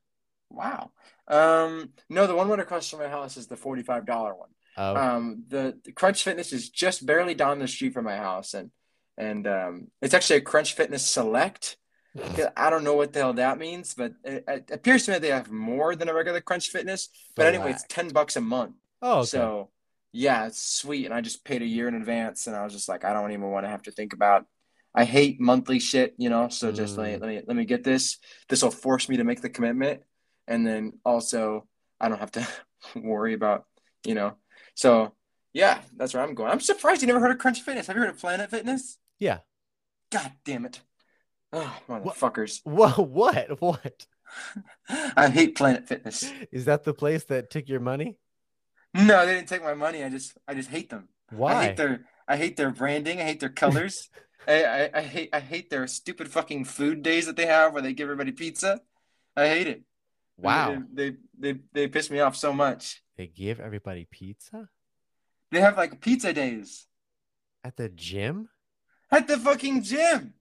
[0.49, 0.91] Wow.
[1.27, 4.05] Um no the one right across from my house is the $45
[4.37, 4.95] one Oh.
[4.95, 8.71] Um, the, the, Crunch Fitness is just barely down the street from my house, and
[9.17, 11.77] and um, it's actually a Crunch Fitness Select.
[12.57, 15.29] I don't know what the hell that means, but it, it, appears to me they
[15.29, 17.09] have more than a regular Crunch Fitness.
[17.35, 17.53] But Black.
[17.53, 18.75] anyway, it's ten bucks a month.
[19.01, 19.27] Oh, okay.
[19.27, 19.69] so
[20.11, 21.05] yeah, it's sweet.
[21.05, 23.31] And I just paid a year in advance, and I was just like, I don't
[23.31, 24.45] even want to have to think about.
[24.93, 26.49] I hate monthly shit, you know.
[26.49, 26.99] So just mm.
[26.99, 28.17] let, me, let me let me get this.
[28.47, 30.01] This will force me to make the commitment,
[30.47, 31.67] and then also
[31.99, 32.47] I don't have to
[32.95, 33.65] worry about
[34.05, 34.35] you know
[34.79, 35.11] so
[35.51, 36.49] yeah, that's where I'm going.
[36.49, 37.87] I'm surprised you never heard of Crunch Fitness.
[37.87, 38.97] Have you heard of Planet Fitness?
[39.19, 39.39] Yeah.
[40.09, 40.79] God damn it.
[41.51, 42.61] Oh, motherfuckers.
[42.63, 42.97] What?
[42.97, 43.59] What?
[43.61, 44.05] What?
[44.87, 46.31] I hate Planet Fitness.
[46.53, 48.19] Is that the place that took your money?
[48.93, 50.01] No, they didn't take my money.
[50.01, 51.09] I just, I just hate them.
[51.31, 51.53] Why?
[51.53, 53.19] I hate their, I hate their branding.
[53.19, 54.09] I hate their colors.
[54.47, 57.81] I, I, I hate, I hate their stupid fucking food days that they have where
[57.81, 58.79] they give everybody pizza.
[59.35, 59.81] I hate it.
[60.37, 60.83] Wow.
[60.93, 63.01] They, they, they, they piss me off so much.
[63.19, 64.69] They give everybody pizza?
[65.51, 66.87] They have like pizza days.
[67.65, 68.47] At the gym?
[69.11, 70.35] At the fucking gym.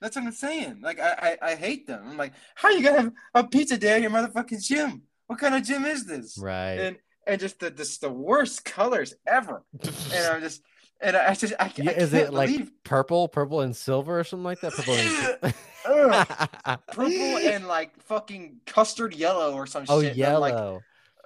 [0.00, 0.78] That's what I'm saying.
[0.80, 2.04] Like I, I, I hate them.
[2.06, 5.02] I'm like, how you gonna have a pizza day at your motherfucking gym?
[5.26, 6.38] What kind of gym is this?
[6.38, 6.74] Right.
[6.74, 9.64] And and just the just the worst colors ever.
[9.82, 10.62] and I'm just
[11.00, 12.60] and I just I, yeah, I is it believe...
[12.60, 14.72] like purple, purple and silver or something like that?
[14.74, 20.12] Purple and purple and like fucking custard yellow or some oh, shit.
[20.12, 20.40] Oh, yellow.
[20.40, 20.82] Like,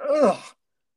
[0.09, 0.39] ugh.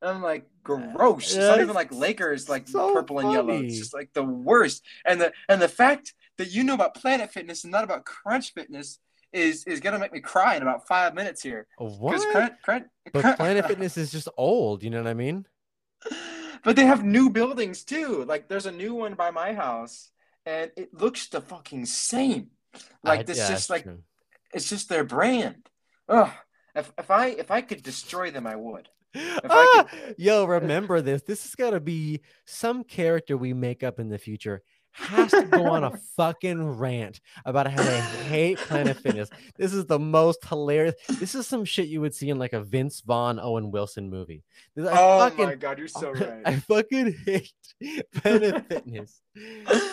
[0.01, 1.27] I'm like, gross.
[1.27, 3.27] It's not even like Lakers, like so purple funny.
[3.27, 3.61] and yellow.
[3.61, 4.83] It's just like the worst.
[5.05, 8.53] And the and the fact that you know about Planet Fitness and not about Crunch
[8.53, 8.99] Fitness
[9.31, 11.67] is is gonna make me cry in about five minutes here.
[11.77, 12.21] What?
[12.31, 14.83] Crunch, Crunch, but Crunch, Planet Fitness is just old.
[14.83, 15.45] You know what I mean?
[16.63, 18.25] But they have new buildings too.
[18.25, 20.11] Like there's a new one by my house,
[20.45, 22.49] and it looks the fucking same.
[23.03, 23.99] Like I, this, yeah, just like true.
[24.53, 25.69] it's just their brand.
[26.09, 26.31] Ugh.
[26.75, 28.89] If, if I if I could destroy them, I would.
[29.15, 30.15] Ah, could...
[30.17, 31.23] Yo, remember this.
[31.23, 34.61] This is gonna be some character we make up in the future
[34.95, 39.29] has to go on a fucking rant about how they hate Planet Fitness.
[39.57, 40.95] This is the most hilarious.
[41.19, 44.43] This is some shit you would see in like a Vince Vaughn Owen Wilson movie.
[44.77, 46.41] I oh fucking, my god, you're so right.
[46.45, 47.51] I fucking hate
[48.15, 49.21] Planet Fitness.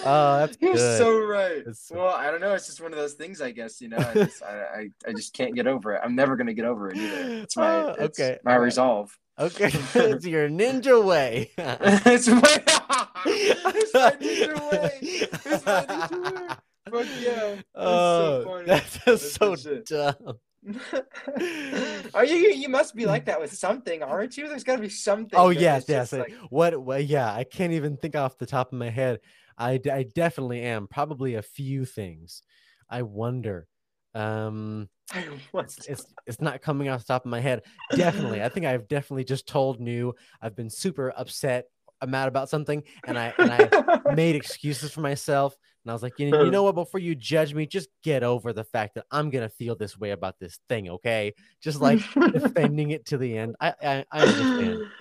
[0.04, 0.98] Oh, that's you're good.
[0.98, 1.62] so right.
[1.74, 1.96] So...
[1.96, 2.54] Well, I don't know.
[2.54, 3.80] It's just one of those things, I guess.
[3.80, 6.00] You know, I just, I, I, I, just can't get over it.
[6.04, 7.42] I'm never gonna get over it either.
[7.42, 9.16] It's my, uh, it's okay, my resolve.
[9.38, 11.50] Okay, it's your ninja way.
[11.56, 14.98] it's my, it's my ninja way.
[15.02, 16.56] It's my ninja way.
[16.90, 17.54] Fuck yeah.
[17.54, 19.56] That's oh, so that's, that's so
[19.86, 20.38] dumb.
[22.14, 24.48] Are you you must be like that with something, aren't you?
[24.48, 25.38] There's got to be something.
[25.38, 26.12] Oh yes, yes.
[26.12, 26.32] Like...
[26.50, 27.04] What, what?
[27.04, 29.20] Yeah, I can't even think off the top of my head.
[29.58, 30.86] I, I definitely am.
[30.86, 32.42] Probably a few things.
[32.88, 33.66] I wonder.
[34.14, 37.62] Um, it's, it's it's not coming off the top of my head.
[37.94, 41.66] Definitely, I think I've definitely just told New I've been super upset,
[42.02, 45.56] I'm mad about something, and I and I made excuses for myself.
[45.84, 46.74] And I was like, you know, you know what?
[46.74, 50.10] Before you judge me, just get over the fact that I'm gonna feel this way
[50.10, 51.34] about this thing, okay?
[51.62, 52.00] Just like
[52.32, 53.56] defending it to the end.
[53.60, 54.78] I I, I understand.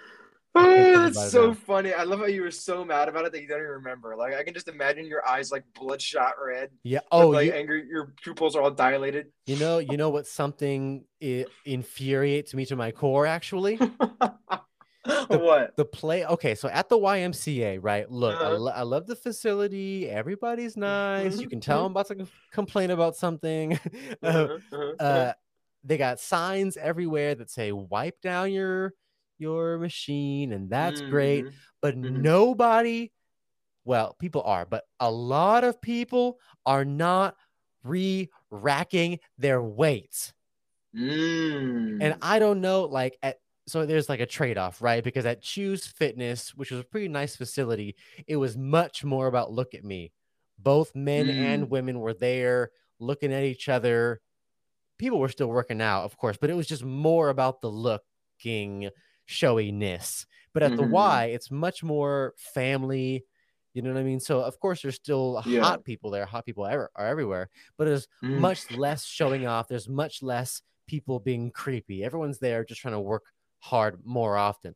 [0.54, 1.94] Oh, that's so funny.
[1.94, 4.18] I love how you were so mad about it that you don't even remember.
[4.18, 6.72] Like I can just imagine your eyes like bloodshot red.
[6.84, 7.00] Yeah.
[7.10, 7.86] Oh, like you, angry.
[7.90, 9.28] Your pupils are all dilated.
[9.46, 9.80] You know.
[9.80, 10.28] You know what?
[10.28, 13.26] Something it infuriates me to my core.
[13.26, 13.80] Actually.
[15.30, 18.50] the, what the play okay so at the ymca right look uh-huh.
[18.50, 21.86] I, lo- I, love the facility everybody's nice you can tell mm-hmm.
[21.86, 23.74] i'm about to complain about something
[24.24, 24.58] uh, uh-huh.
[24.72, 25.04] Uh-huh.
[25.04, 25.34] uh,
[25.84, 28.94] they got signs everywhere that say wipe down your
[29.42, 31.12] your machine, and that's mm-hmm.
[31.12, 31.46] great.
[31.82, 32.22] But mm-hmm.
[32.22, 33.12] nobody,
[33.84, 37.36] well, people are, but a lot of people are not
[37.84, 40.34] re racking their weights.
[40.96, 41.98] Mm.
[42.02, 43.40] And I don't know, like, at
[43.72, 45.02] so there's like a trade off, right?
[45.02, 47.96] Because at Chuze Fitness, which was a pretty nice facility,
[48.28, 50.12] it was much more about look at me.
[50.60, 51.36] Both men mm.
[51.36, 54.20] and women were there looking at each other.
[54.98, 58.90] People were still working out, of course, but it was just more about the looking
[59.26, 60.26] showiness.
[60.54, 60.82] But at mm-hmm.
[60.82, 63.24] the Y, it's much more family.
[63.74, 64.20] You know what I mean?
[64.20, 65.62] So of course there's still yeah.
[65.62, 66.26] hot people there.
[66.26, 68.38] Hot people ever are everywhere, but there's mm.
[68.38, 69.70] much less showing off.
[69.70, 72.04] There's much less people being creepy.
[72.04, 73.24] Everyone's there just trying to work
[73.62, 74.76] hard more often.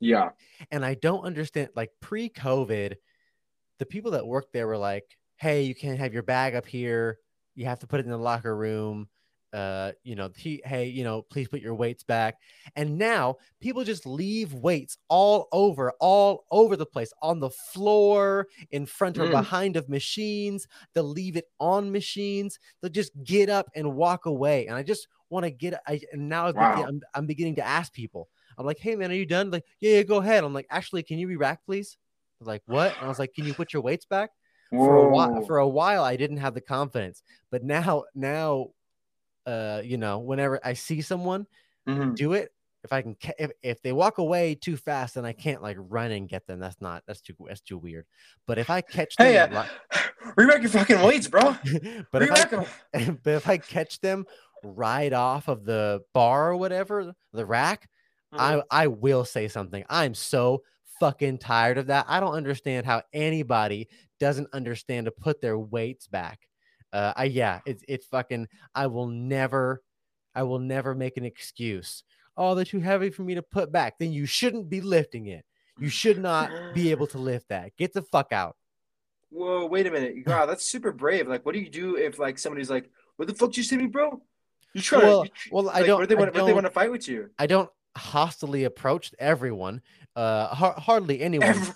[0.00, 0.30] Yeah.
[0.70, 2.96] And I don't understand like pre-COVID,
[3.78, 7.18] the people that worked there were like, "Hey, you can't have your bag up here.
[7.54, 9.08] You have to put it in the locker room
[9.52, 12.36] uh, you know, he, hey, you know, please put your weights back.
[12.74, 18.48] And now people just leave weights all over, all over the place, on the floor,
[18.70, 19.30] in front or mm.
[19.30, 20.66] behind of machines.
[20.94, 22.58] They'll leave it on machines.
[22.80, 24.66] They'll just get up and walk away.
[24.68, 26.84] And I just want to get, I, and now wow.
[26.86, 29.50] I'm, I'm beginning to ask people, I'm like, hey man, are you done?
[29.50, 30.44] Like, yeah, yeah, go ahead.
[30.44, 31.96] I'm like, actually, can you re-rack, please?
[32.40, 32.94] like, what?
[32.96, 34.30] And I was like, can you put your weights back?
[34.70, 34.84] Whoa.
[34.84, 38.68] For a while, for a while, I didn't have the confidence, but now, now
[39.46, 41.46] uh, you know, whenever I see someone
[41.86, 42.14] mm-hmm.
[42.14, 42.52] do it,
[42.84, 46.10] if I can, if, if they walk away too fast, then I can't like run
[46.10, 46.58] and get them.
[46.58, 48.06] That's not, that's too, that's too weird.
[48.46, 49.70] But if I catch them, hey, uh, like,
[50.36, 51.56] re-rack your fucking weights, bro.
[52.12, 52.66] but, if I,
[53.22, 54.26] but if I catch them
[54.62, 57.88] right off of the bar or whatever, the rack,
[58.34, 58.60] mm-hmm.
[58.70, 59.84] I, I will say something.
[59.88, 60.62] I'm so
[61.00, 62.06] fucking tired of that.
[62.08, 63.88] I don't understand how anybody
[64.20, 66.40] doesn't understand to put their weights back.
[66.92, 68.48] Uh, I yeah, it's it's fucking.
[68.74, 69.82] I will never,
[70.34, 72.04] I will never make an excuse.
[72.36, 73.98] Oh, they're too heavy for me to put back.
[73.98, 75.44] Then you shouldn't be lifting it.
[75.78, 77.76] You should not be able to lift that.
[77.76, 78.56] Get the fuck out.
[79.30, 80.16] Whoa, wait a minute.
[80.26, 81.26] Wow, that's super brave.
[81.26, 83.86] Like, what do you do if like somebody's like, "What the fuck you see me,
[83.86, 84.22] bro?"
[84.74, 85.00] You try.
[85.00, 86.08] Well, you, well, like, I don't.
[86.08, 86.32] They want?
[86.34, 87.30] They want to fight with you?
[87.38, 89.82] I don't hostily approach everyone.
[90.16, 91.48] Uh, har- hardly anyone.
[91.48, 91.74] Every-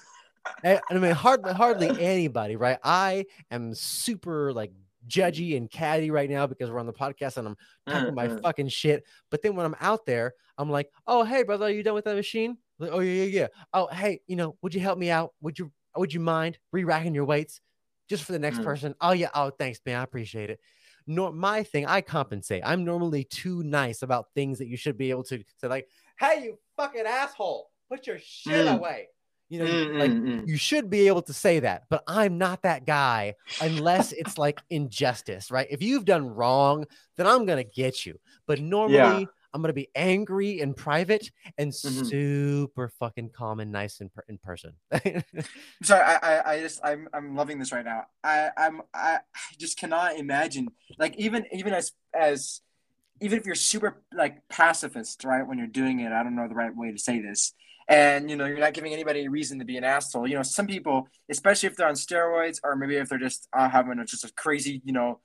[0.64, 2.78] I mean, hardly hardly anybody, right?
[2.82, 4.72] I am super like
[5.06, 7.56] judgy and catty right now because we're on the podcast and I'm
[7.88, 8.38] talking my mm-hmm.
[8.38, 9.04] fucking shit.
[9.30, 12.04] But then when I'm out there, I'm like, oh hey brother, are you done with
[12.04, 12.58] that machine?
[12.78, 13.46] Like, oh yeah, yeah, yeah.
[13.72, 15.32] Oh hey, you know, would you help me out?
[15.40, 17.60] Would you would you mind re-racking your weights
[18.08, 18.64] just for the next mm.
[18.64, 18.94] person?
[19.00, 20.00] Oh yeah, oh thanks, man.
[20.00, 20.60] I appreciate it.
[21.06, 22.62] Nor my thing, I compensate.
[22.64, 25.88] I'm normally too nice about things that you should be able to say, like,
[26.18, 28.76] hey, you fucking asshole, put your shit mm.
[28.76, 29.08] away.
[29.48, 32.62] You know, mm, like mm, you should be able to say that, but I'm not
[32.62, 35.68] that guy unless it's like injustice, right?
[35.70, 36.84] If you've done wrong,
[37.16, 38.18] then I'm gonna get you.
[38.48, 39.26] But normally, yeah.
[39.56, 42.04] I'm gonna be angry in private and mm-hmm.
[42.04, 44.74] super fucking calm and nice in, per- in person.
[45.82, 48.02] Sorry, I, I, I just I'm I'm loving this right now.
[48.22, 49.20] I I'm I
[49.58, 52.60] just cannot imagine like even even as as
[53.22, 55.46] even if you're super like pacifist, right?
[55.46, 57.54] When you're doing it, I don't know the right way to say this
[57.88, 60.26] and you know you're not giving anybody a reason to be an asshole.
[60.26, 63.68] You know, some people, especially if they're on steroids or maybe if they're just uh,
[63.68, 65.20] having a, just a crazy, you know,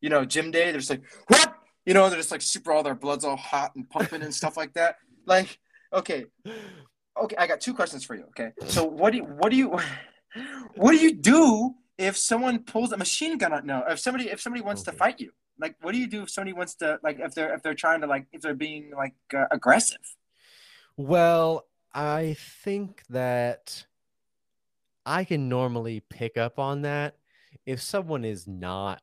[0.00, 1.55] you know, gym day, they're just like, what?
[1.86, 4.56] You know, they're just like super, all their blood's all hot and pumping and stuff
[4.56, 4.96] like that.
[5.24, 5.58] Like,
[5.92, 6.26] okay,
[7.22, 8.24] okay, I got two questions for you.
[8.30, 9.78] Okay, so what do you, what do you,
[10.74, 13.64] what do you do if someone pulls a machine gun on?
[13.64, 14.90] No, if somebody, if somebody wants okay.
[14.90, 17.54] to fight you, like, what do you do if somebody wants to, like, if they're
[17.54, 20.02] if they're trying to, like, if they're being like uh, aggressive?
[20.96, 23.86] Well, I think that
[25.06, 27.16] I can normally pick up on that.
[27.64, 29.00] If someone is not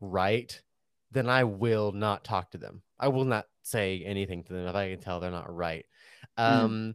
[0.00, 0.60] right,
[1.14, 2.82] then I will not talk to them.
[2.98, 5.86] I will not say anything to them if I can tell they're not right.
[6.36, 6.44] Hmm.
[6.44, 6.94] Um, mm.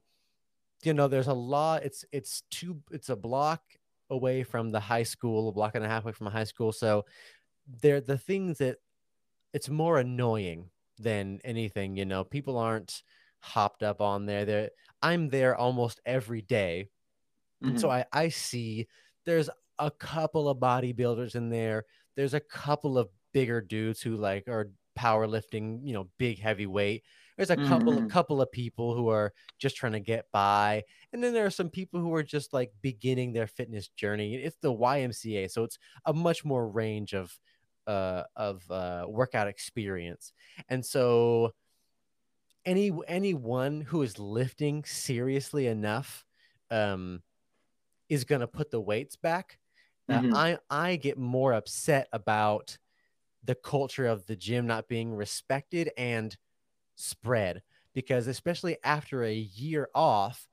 [0.86, 1.84] you know, there's a lot.
[1.84, 2.82] It's it's two.
[2.91, 3.62] It's a block
[4.10, 6.71] away from the high school, a block and a half away from a high school.
[6.71, 7.05] So
[7.82, 8.77] they're the things that
[9.53, 11.95] it's more annoying than anything.
[11.95, 13.03] You know, people aren't
[13.39, 14.45] hopped up on there.
[14.45, 14.69] They're
[15.01, 16.89] I'm there almost every day.
[17.63, 17.77] Mm-hmm.
[17.77, 18.88] So I, I see
[19.25, 21.86] there's a couple of bodybuilders in there.
[22.15, 27.04] There's a couple of bigger dudes who like are powerlifting, you know, big heavyweight.
[27.38, 28.08] There's a couple mm-hmm.
[28.08, 30.84] couple of people who are just trying to get by.
[31.13, 34.36] And then there are some people who are just like beginning their fitness journey.
[34.36, 37.38] It's the YMCA, so it's a much more range of
[37.88, 40.34] uh of uh workout experience.
[40.68, 41.54] And so
[42.65, 46.26] any anyone who is lifting seriously enough
[46.70, 47.22] um,
[48.10, 49.60] is going to put the weights back.
[50.08, 50.36] Uh, mm-hmm.
[50.36, 52.78] I I get more upset about
[53.43, 56.36] the culture of the gym not being respected and
[56.95, 57.62] spread
[57.93, 60.47] because especially after a year off,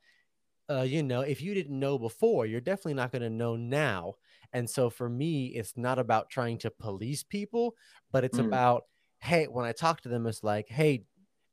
[0.68, 4.14] uh, you know, if you didn't know before, you're definitely not going to know now.
[4.53, 7.75] And so for me, it's not about trying to police people,
[8.12, 8.46] but it's mm.
[8.46, 8.85] about
[9.20, 11.05] hey, when I talk to them, it's like, hey,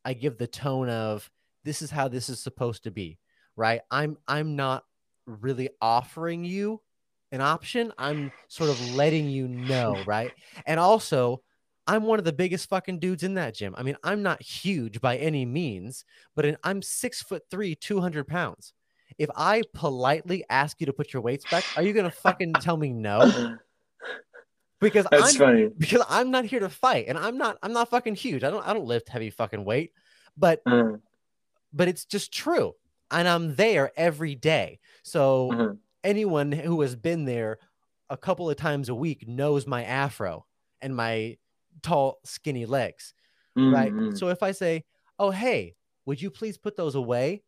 [0.04, 1.32] I give the tone of
[1.64, 3.20] this is how this is supposed to be,
[3.56, 3.82] right?
[3.90, 4.84] I'm I'm not
[5.26, 6.82] really offering you
[7.34, 7.92] an option.
[7.98, 10.32] I'm sort of letting you know, right?
[10.66, 11.42] And also,
[11.88, 13.74] I'm one of the biggest fucking dudes in that gym.
[13.78, 18.28] I mean, I'm not huge by any means, but in, I'm six foot three, 200
[18.28, 18.74] pounds.
[19.18, 22.78] If I politely ask you to put your weights back, are you gonna fucking tell
[22.78, 23.58] me no?
[24.80, 25.70] because That's I'm, funny.
[25.78, 27.58] Because I'm not here to fight, and I'm not.
[27.62, 28.44] I'm not fucking huge.
[28.44, 28.66] I don't.
[28.66, 29.92] I don't lift heavy fucking weight,
[30.38, 31.00] but mm.
[31.74, 32.74] but it's just true,
[33.12, 34.80] and I'm there every day.
[35.04, 35.74] So mm-hmm.
[36.04, 37.60] Anyone who has been there
[38.10, 40.46] a couple of times a week knows my afro
[40.82, 41.38] and my
[41.82, 43.14] tall, skinny legs,
[43.58, 43.74] mm-hmm.
[43.74, 44.18] right?
[44.18, 44.84] So if I say,
[45.18, 47.44] "Oh, hey, would you please put those away?"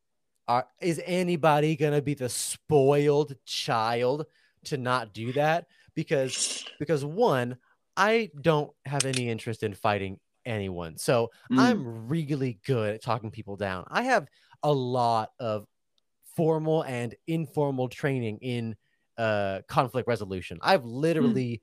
[0.47, 4.25] Are, is anybody gonna be the spoiled child
[4.65, 5.65] to not do that?
[5.95, 7.57] because because one,
[7.97, 10.97] I don't have any interest in fighting anyone.
[10.97, 11.59] So mm.
[11.59, 13.85] I'm really good at talking people down.
[13.87, 14.27] I have
[14.61, 15.65] a lot of
[16.35, 18.75] formal and informal training in
[19.17, 20.59] uh, conflict resolution.
[20.61, 20.91] I've mm.
[20.91, 21.61] literally mm.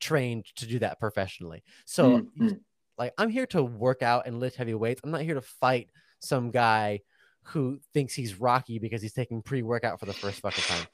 [0.00, 1.62] trained to do that professionally.
[1.84, 2.58] So mm.
[2.98, 5.00] like I'm here to work out and lift heavy weights.
[5.04, 7.00] I'm not here to fight some guy
[7.48, 10.86] who thinks he's Rocky because he's taking pre-workout for the first fucking time.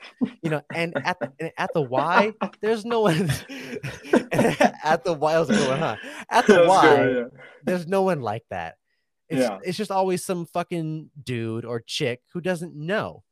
[0.42, 3.30] You know, and at the at the Y, there's no one
[4.82, 5.32] at the Y.
[5.32, 5.96] I was going, huh?
[6.28, 7.40] At the Y, good, yeah.
[7.64, 8.76] there's no one like that.
[9.30, 9.58] It's, yeah.
[9.62, 13.22] it's just always some fucking dude or chick who doesn't know.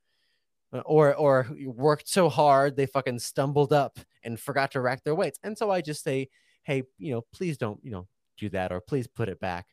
[0.71, 5.15] Uh, or or worked so hard they fucking stumbled up and forgot to rack their
[5.15, 5.39] weights.
[5.43, 6.29] And so I just say,
[6.63, 8.07] hey, you know, please don't, you know,
[8.37, 9.67] do that or please put it back.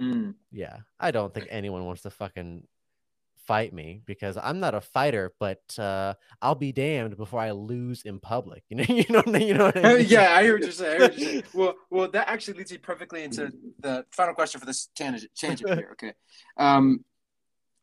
[0.00, 0.34] Mm.
[0.50, 2.66] Yeah, I don't think anyone wants to fucking
[3.50, 8.02] fight me because I'm not a fighter, but uh, I'll be damned before I lose
[8.02, 8.62] in public.
[8.70, 9.72] You know, you know, you know.
[9.74, 10.06] I mean?
[10.08, 11.00] yeah, I hear what you're saying.
[11.00, 11.42] What you're saying.
[11.52, 15.34] well, well, that actually leads me perfectly into the final question for this tangent.
[15.34, 16.12] Change here, okay?
[16.56, 17.04] Um,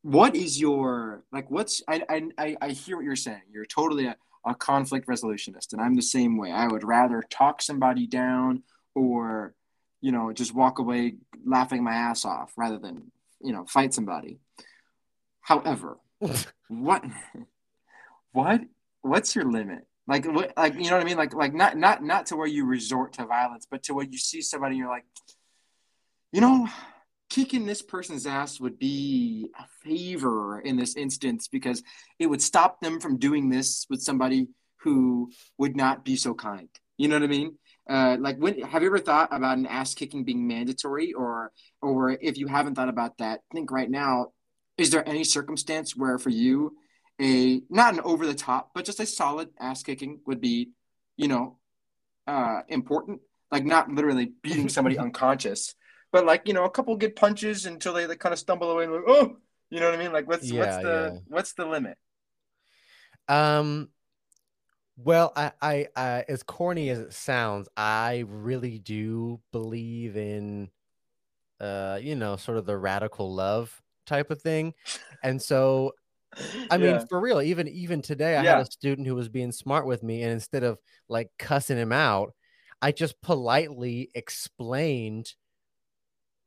[0.03, 1.51] what is your like?
[1.51, 2.01] What's I
[2.38, 3.41] I I hear what you're saying.
[3.51, 6.49] You're totally a, a conflict resolutionist, and I'm the same way.
[6.49, 8.63] I would rather talk somebody down
[8.95, 9.53] or
[9.99, 14.39] you know just walk away laughing my ass off rather than you know fight somebody
[15.48, 15.98] However,
[16.68, 17.06] what
[18.34, 18.62] what
[19.02, 19.88] what's your limit?
[20.06, 21.16] Like what like you know what I mean?
[21.16, 24.18] Like like not not not to where you resort to violence, but to where you
[24.18, 25.06] see somebody and you're like,
[26.34, 26.68] you know,
[27.30, 31.82] kicking this person's ass would be a favor in this instance because
[32.20, 34.50] it would stop them from doing this with somebody
[34.82, 36.68] who would not be so kind.
[36.98, 37.58] You know what I mean?
[37.90, 42.12] Uh, like when have you ever thought about an ass kicking being mandatory or or
[42.12, 44.34] if you haven't thought about that think right now
[44.78, 46.75] is there any circumstance where for you
[47.21, 50.69] a not an over the top but just a solid ass kicking would be
[51.15, 51.57] you know
[52.28, 53.21] uh important
[53.51, 55.75] like not literally beating somebody unconscious
[56.11, 58.84] but like you know a couple good punches until they, they kind of stumble away
[58.84, 59.38] and like oh
[59.69, 60.13] You know what I mean?
[60.13, 61.19] Like, what's Yeah, what's the yeah.
[61.28, 61.97] what's the limit?
[63.28, 63.89] Um,
[64.95, 70.69] well, I, I, I, as corny as it sounds, I really do believe in,
[71.59, 74.74] uh, you know, sort of the radical love type of thing,
[75.24, 75.93] and so
[76.70, 77.05] I mean, Yeah.
[77.10, 78.45] for real, even even today, I Yeah.
[78.45, 80.80] had a student who was being smart with me, and instead of
[81.10, 82.34] like cussing him out,
[82.82, 85.36] I just politely explained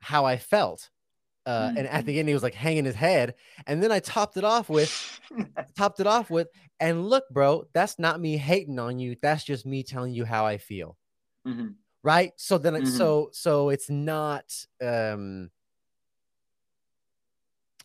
[0.01, 0.91] how I felt.
[1.47, 3.37] Uh, and at the end, he was like hanging his head,
[3.67, 4.93] and then I topped it off with
[5.77, 6.49] topped it off with,
[6.81, 9.17] and look, bro, that's not me hating on you.
[9.23, 10.99] That's just me telling you how I feel.
[11.45, 11.81] Mhm.
[12.03, 12.33] Right.
[12.37, 12.85] So then, Mhm.
[12.85, 14.45] so so it's not.
[14.83, 15.51] Um,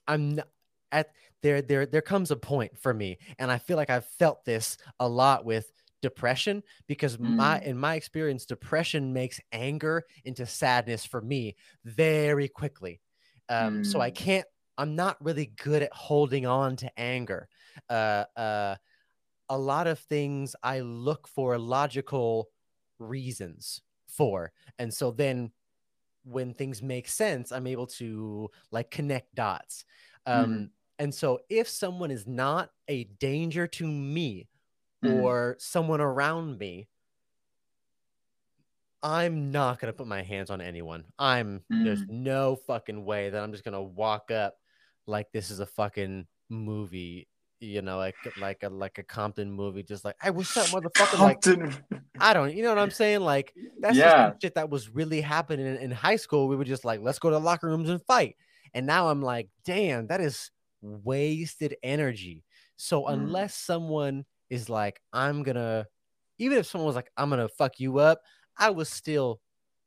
[0.08, 0.48] I'm not
[0.92, 1.62] at there.
[1.62, 5.08] There there comes a point for me, and I feel like I've felt this a
[5.08, 7.66] lot with depression because my Mm.
[7.66, 13.02] in my experience, depression makes anger into sadness for me very quickly.
[13.50, 14.12] Um, so I Mm.
[14.12, 14.48] can't.
[14.78, 17.48] I'm not really good at holding on to anger.
[17.90, 18.76] Uh, uh,
[19.50, 22.50] a lot of things I look for logical
[23.00, 24.52] reasons for.
[24.80, 25.52] And so then
[26.26, 29.86] when things make sense, I'm able to like connect dots.
[30.26, 30.72] Um, Mhm.
[31.00, 34.50] And so if someone is not a danger to me
[35.02, 35.12] Mhm.
[35.12, 36.88] or someone around me,
[39.04, 41.06] I'm not going to put my hands on anyone.
[41.20, 42.10] I'm there's Mm.
[42.10, 44.58] no fucking way that I'm just going to walk up
[45.06, 47.30] like this is a fucking movie,
[47.66, 51.20] you know, like like a like a Compton movie just like, "Hey, what's up, motherfucker?"
[51.20, 51.74] Like Compton.
[52.20, 53.22] I don't, you know what I'm saying?
[53.22, 54.30] Like that's yeah.
[54.30, 56.48] some shit that was really happening in, in high school.
[56.48, 58.36] We were just like, let's go to the locker rooms and fight.
[58.74, 60.52] And now I'm like, damn, that is
[60.82, 62.44] wasted energy.
[62.78, 63.14] So Mm.
[63.14, 65.88] unless someone is like, I'm gonna,
[66.38, 68.22] even if someone was like, I'm gonna fuck you up,
[68.58, 69.40] I would still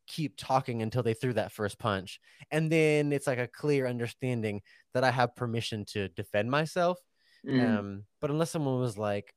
[0.06, 2.18] keep talking until they threw that first punch.
[2.50, 4.62] And then it's like a clear understanding
[4.94, 6.98] that I have permission to defend myself.
[7.48, 7.78] Mm.
[7.78, 9.34] Um, but unless someone was like,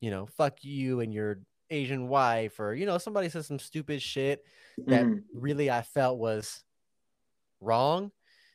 [0.00, 4.00] you know, fuck you and your Asian wife, or you know, somebody said some stupid
[4.02, 4.44] shit
[4.88, 5.28] that Mhm.
[5.32, 6.64] really I felt was
[7.60, 8.12] wrong,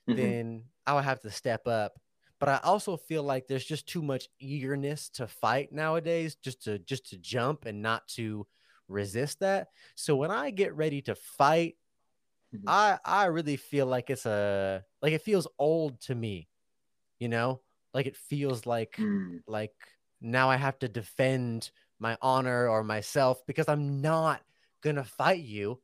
[0.07, 0.33] Mhm.
[0.37, 1.99] then I would have to step up.
[2.39, 6.79] But I also feel like there's just too much eagerness to fight nowadays, just to
[6.79, 8.47] just to jump and not to
[8.89, 9.69] resist that.
[9.95, 11.77] So when I get ready to fight,
[12.51, 12.67] Mhm.
[12.67, 16.49] I I really feel like it's a like it feels old to me,
[17.19, 17.63] you know,
[17.93, 19.43] like it feels like Mm.
[19.47, 19.73] like
[20.21, 24.43] now I have to defend my honor or myself because I'm not
[24.81, 25.81] gonna fight you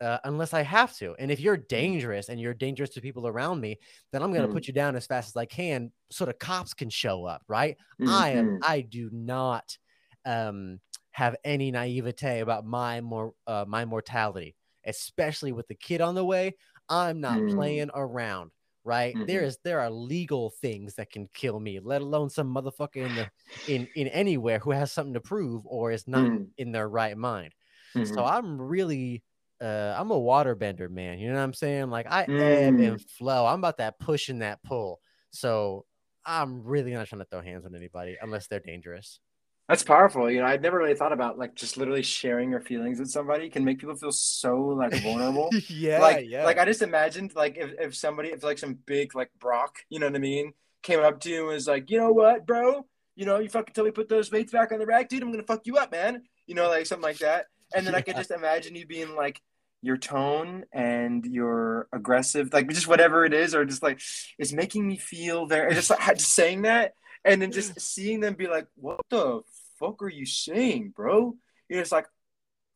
[0.00, 1.14] uh, unless I have to.
[1.18, 3.78] And if you're dangerous and you're dangerous to people around me,
[4.12, 4.48] then I'm gonna Mm.
[4.48, 7.76] put you down as fast as I can so the cops can show up, right?
[8.06, 8.64] I am Mhm.
[8.66, 9.78] I do not
[10.24, 10.80] um
[11.12, 16.24] have any naivete about my more uh, my mortality, especially with the kid on the
[16.24, 16.56] way.
[16.88, 17.46] I'm not Mm.
[17.46, 18.50] playing around,
[18.84, 19.18] right?
[19.26, 19.44] There Mhm.
[19.44, 23.30] is there are legal things that can kill me, let alone some motherfucker in the
[23.66, 26.54] in in anywhere who has something to prove or is not Mhm.
[26.58, 27.54] in their right mind.
[28.02, 28.24] So Mhm.
[28.24, 29.22] I'm really
[29.60, 31.18] uh I'm a waterbender, man.
[31.18, 31.90] You know what I'm saying?
[31.90, 33.04] Like I ebb and Mm.
[33.10, 33.46] flow.
[33.46, 35.00] I'm about that push and that pull.
[35.30, 35.86] So
[36.26, 39.20] I'm really not trying to throw hands on anybody unless they're dangerous.
[39.68, 40.30] That's powerful.
[40.30, 43.48] You know, I'd never really thought about like just literally sharing your feelings with somebody
[43.48, 45.48] can make people feel so like vulnerable.
[45.68, 46.44] yeah, like yeah.
[46.44, 49.98] like I just imagined like if, if somebody if like some big like Brock, you
[49.98, 50.52] know what I mean,
[50.82, 52.86] came up to you and was like, you know what, bro?
[53.16, 55.22] You know, you fucking tell me put those weights back on the rack, dude.
[55.22, 56.22] I'm gonna fuck you up, man.
[56.46, 57.46] You know, like something like that.
[57.74, 59.40] And then I could just imagine you being like
[59.80, 64.00] your tone and your aggressive, like just whatever it is, or just like
[64.38, 66.92] it's making me feel very just like just saying that,
[67.24, 69.42] and then just seeing them be like, what the
[69.78, 71.36] fuck are you saying, bro?
[71.68, 72.06] You know, it's like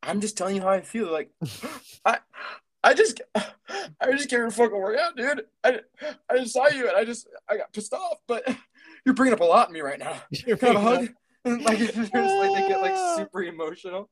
[0.03, 1.11] I'm just telling you how I feel.
[1.11, 1.31] Like
[2.05, 2.19] I
[2.83, 5.43] I just I just came to fucking work out, dude.
[5.65, 5.81] I
[6.29, 8.45] I just saw you and I just I got pissed off, but
[9.05, 10.21] you're bringing up a lot in me right now.
[10.31, 11.15] You're Can I have a bringing hug?
[11.45, 14.11] Like, it's just like they get like super emotional.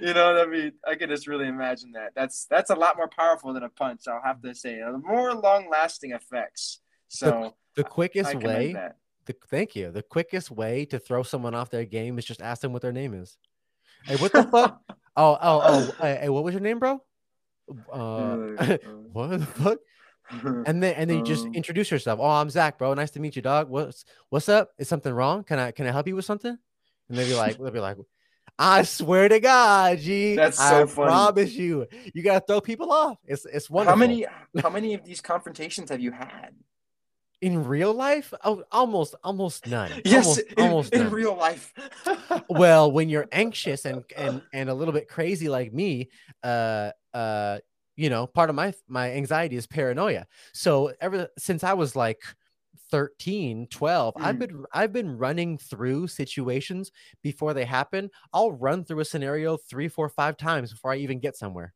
[0.00, 0.72] You know what I mean?
[0.86, 2.12] I can just really imagine that.
[2.14, 4.02] That's that's a lot more powerful than a punch.
[4.08, 6.80] I'll have to say, more long lasting effects.
[7.08, 8.96] So the I quickest way that.
[9.32, 9.90] The, thank you.
[9.90, 12.92] The quickest way to throw someone off their game is just ask them what their
[12.92, 13.36] name is.
[14.04, 14.80] Hey, what the fuck?
[15.16, 15.94] Oh, oh, oh.
[16.00, 17.02] Hey, hey, what was your name, bro?
[17.92, 18.36] Uh,
[19.12, 19.78] what the fuck?
[20.66, 22.20] And then and then you just Um, introduce yourself.
[22.22, 22.94] Oh, I'm Zack, bro.
[22.94, 23.68] Nice to meet you, dog.
[23.68, 24.70] What's what's up?
[24.78, 25.42] Is something wrong?
[25.42, 26.56] Can I can I help you with something?
[27.08, 27.96] And they'll be like, they'll be like,
[28.56, 30.36] I swear to God, G.
[30.36, 30.82] That's so funny.
[30.82, 31.08] I funny.
[31.08, 31.86] promise you.
[32.14, 33.18] You gotta throw people off.
[33.26, 33.96] It's it's wonderful.
[33.96, 34.26] how many
[34.62, 36.50] how many of these confrontations have you had?
[37.40, 38.32] In real life?
[38.44, 39.90] Oh, almost almost none.
[40.04, 41.72] Yes, almost, in, almost in real life.
[42.48, 46.08] well when you're anxious and and and a little bit crazy like me
[46.42, 47.58] uh uh
[47.96, 52.22] you know part of my my anxiety is paranoia so ever since i was like
[52.90, 54.38] 13 12 i've Mm.
[54.38, 56.90] been i've been running through situations
[57.22, 61.20] before they happen i'll run through a scenario three four five times before i even
[61.20, 61.74] get somewhere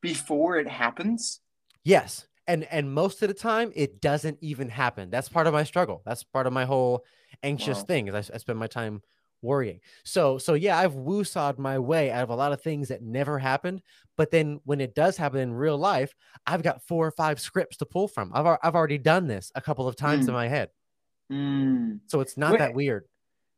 [0.00, 1.40] Before it happens.
[1.84, 5.10] yes and and most of the time it doesn't even happen.
[5.10, 6.02] That's part of my struggle.
[6.04, 7.04] That's part of my whole
[7.42, 7.84] anxious Wow.
[7.84, 9.02] thing is I, I spend my time
[9.42, 9.80] worrying.
[10.04, 13.38] So so yeah i've woosawed my way out of a lot of things that never
[13.38, 13.80] happened
[14.18, 16.12] but then when it does happen in real life
[16.46, 18.32] i've got four or five scripts to pull from.
[18.34, 20.36] I've, I've already done this a couple of times in Mm.
[20.36, 20.68] my head.
[21.32, 22.00] Mm.
[22.06, 23.04] so it's not Wait, that weird.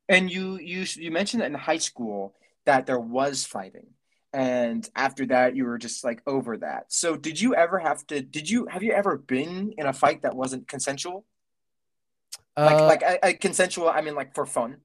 [0.08, 3.86] And you you you mentioned that in high school that there was fighting,
[4.32, 6.92] and after that you were just like over that.
[6.92, 8.22] So did you ever have to?
[8.22, 11.24] Did you have you ever been in a fight that wasn't consensual?
[12.56, 13.88] Like uh, like I, I consensual.
[13.88, 14.78] I mean like for fun.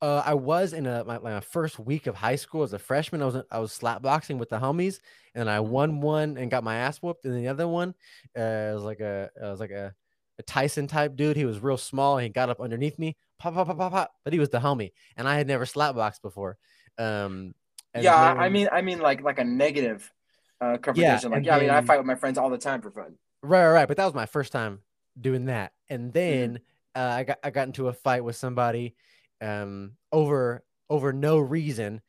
[0.00, 3.22] Uh, I was in a my, my first week of high school as a freshman.
[3.22, 5.00] I was I was slap boxing with the homies,
[5.34, 7.24] and I won one and got my ass whooped.
[7.24, 7.90] And the other one,
[8.36, 9.92] uh, was like a it was like a,
[10.38, 11.36] a Tyson type dude.
[11.36, 12.18] He was real small.
[12.18, 14.12] He got up underneath me, pop pop pop pop pop.
[14.22, 16.58] But he was the homie, and I had never slap boxed before.
[16.96, 17.54] Um,
[18.02, 20.12] yeah, I then- mean I mean like like a negative
[20.60, 21.30] uh, confrontation.
[21.30, 23.16] like and yeah, I mean I fight with my friends all the time for fun.
[23.42, 23.88] Right, right, right.
[23.88, 24.80] But that was my first time
[25.20, 25.72] doing that.
[25.90, 25.94] Mm-hmm.
[25.94, 26.60] And then
[26.94, 28.94] uh, I got I got into a fight with somebody
[29.40, 32.00] um over over no reason.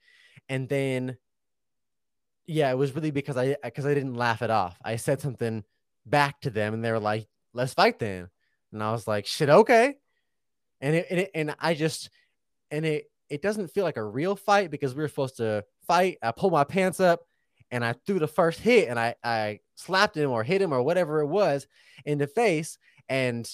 [0.47, 1.17] And then
[2.47, 4.77] yeah, it was really because I because I didn't laugh it off.
[4.83, 5.63] I said something
[6.05, 8.29] back to them and they were like, "Let's fight then."
[8.71, 9.97] And I was like, "Shit, okay."
[10.81, 12.09] And it, and, it, and I just
[12.71, 16.19] and it it doesn't feel like a real fight because we were supposed to fight.
[16.21, 17.21] I pulled my pants up
[17.71, 20.81] and I threw the first hit and I I slapped him or hit him or
[20.83, 21.67] whatever it was
[22.05, 22.77] in the face
[23.09, 23.49] and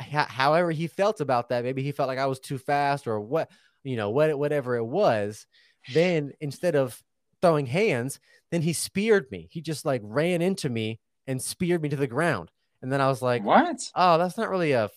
[0.00, 3.20] ho- however he felt about that maybe he felt like I was too fast or
[3.20, 3.50] what
[3.84, 5.46] you know what whatever it was
[5.92, 7.00] then instead of
[7.42, 8.18] throwing hands
[8.50, 12.06] then he speared me he just like ran into me and speared me to the
[12.06, 12.50] ground
[12.82, 13.90] and then I was like what?
[13.94, 14.90] oh that's not really a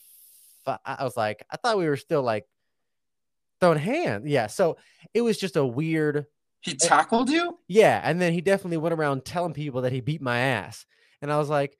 [0.86, 2.46] I was like I thought we were still like
[3.60, 4.78] throwing hands yeah so
[5.14, 6.26] it was just a weird
[6.62, 7.60] He tackled you?
[7.68, 10.86] yeah, and then he definitely went around telling people that he beat my ass.
[11.22, 11.78] And I was like,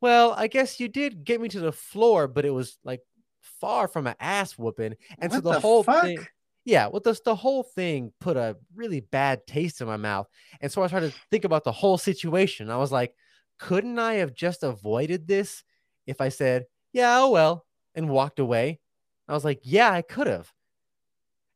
[0.00, 3.00] well, I guess you did get me to the floor, but it was like
[3.42, 4.96] far from an ass whooping.
[5.20, 6.04] And so the, the whole fuck?
[6.04, 6.28] thing,
[6.64, 10.28] yeah, well, this the whole thing put a really bad taste in my mouth.
[10.60, 12.70] And so I started to think about the whole situation.
[12.70, 13.14] I was like,
[13.58, 15.64] couldn't I have just avoided this
[16.06, 18.80] if I said, yeah, oh well, and walked away?
[19.28, 20.52] I was like, yeah, I could have.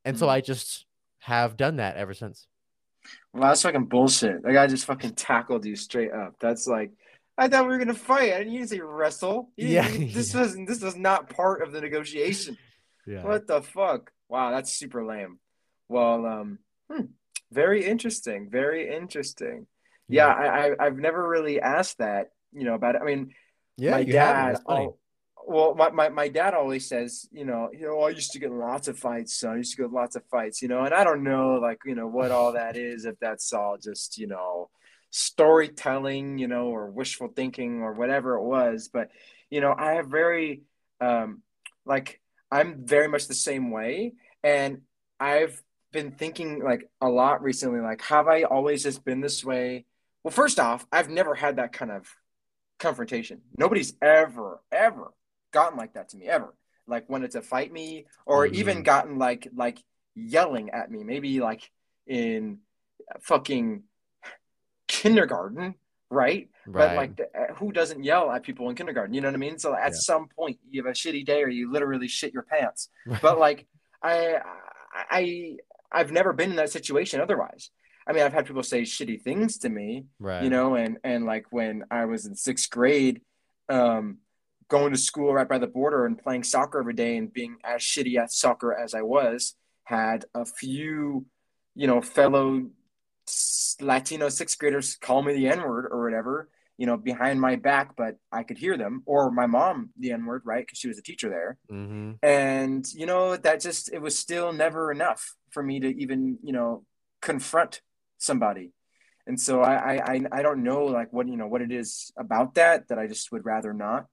[0.05, 0.29] And so Hmm.
[0.29, 0.87] I just
[1.21, 2.48] have done that ever since.
[3.33, 4.43] Well, that's fucking bullshit.
[4.43, 6.35] That guy just fucking tackled you straight up.
[6.41, 6.91] That's like,
[7.37, 8.33] I thought we were gonna fight.
[8.33, 9.51] I didn't use say wrestle.
[9.57, 9.89] You- Yeah.
[9.89, 12.57] you- this was this was not part of the negotiation.
[13.07, 13.23] Yeah.
[13.25, 14.11] What the fuck?
[14.29, 15.39] Wow, that's super lame.
[15.89, 16.59] Well, um,
[16.91, 17.05] hmm,
[17.53, 18.51] very interesting.
[18.51, 19.67] Very interesting.
[20.09, 22.31] Yeah, I, I I've never really asked that.
[22.53, 23.03] You know about it.
[23.03, 23.35] I mean,
[23.77, 24.55] Yeah, my dad.
[24.57, 24.85] It's funny.
[24.87, 24.99] al-
[25.49, 28.53] well, my, my, my dad always says, you know, you know, I used to get
[28.53, 29.55] lots of fights, son.
[29.55, 31.95] I used to get lots of fights, you know, and I don't know, like, you
[31.95, 34.69] know, what all that is, if that's all just, you know,
[35.11, 38.91] storytelling, you know, or wishful thinking or whatever it was.
[38.93, 39.09] But,
[39.49, 40.65] you know, I have very,
[41.01, 41.43] um,
[41.87, 42.21] like,
[42.51, 44.13] I'm very much the same way.
[44.45, 44.83] And
[45.19, 49.87] I've been thinking, like, a lot recently, like, have I always just been this way?
[50.23, 52.07] Well, first off, I've never had that kind of
[52.79, 53.41] confrontation.
[53.57, 55.13] Nobody's ever, ever
[55.53, 56.55] gotten like that to me, ever.
[56.87, 58.85] Like wanted to fight me or even Mhm.
[58.85, 59.79] gotten like like
[60.15, 61.71] yelling at me, maybe like
[62.07, 62.61] in
[63.21, 63.83] fucking
[64.87, 65.75] kindergarten,
[66.11, 66.49] right?
[66.67, 69.15] But like, the, uh, who doesn't yell at people in kindergarten?
[69.15, 69.59] You know what I mean?
[69.59, 69.99] So at Yeah.
[69.99, 72.89] some point, you have a shitty day, or you literally shit your pants.
[73.23, 73.67] But like,
[74.03, 74.39] I,
[75.11, 75.57] I,
[75.91, 77.71] I've never been in that situation otherwise.
[78.07, 80.43] I mean, I've had people say shitty things to me, right.
[80.43, 83.21] you know, and and like when I was in sixth grade,
[83.69, 84.19] um,
[84.69, 87.81] going to school right by the border and playing soccer every day and being as
[87.81, 89.55] shitty at soccer as I was,
[89.85, 91.27] had a few,
[91.75, 92.69] you know, fellow
[93.81, 97.97] Latino sixth graders call me the N word or whatever, you know, behind my back,
[97.97, 100.65] but I could hear them, or my mom the N word, right?
[100.65, 101.59] Because she was a teacher there.
[101.69, 106.39] hmm And, you know, that just, it was still never enough for me to even,
[106.43, 106.85] you know,
[107.23, 107.81] confront
[108.19, 108.73] somebody.
[109.27, 112.55] And so I, I- I don't know like what, you know, what it is about
[112.55, 114.07] that, that I just would rather not,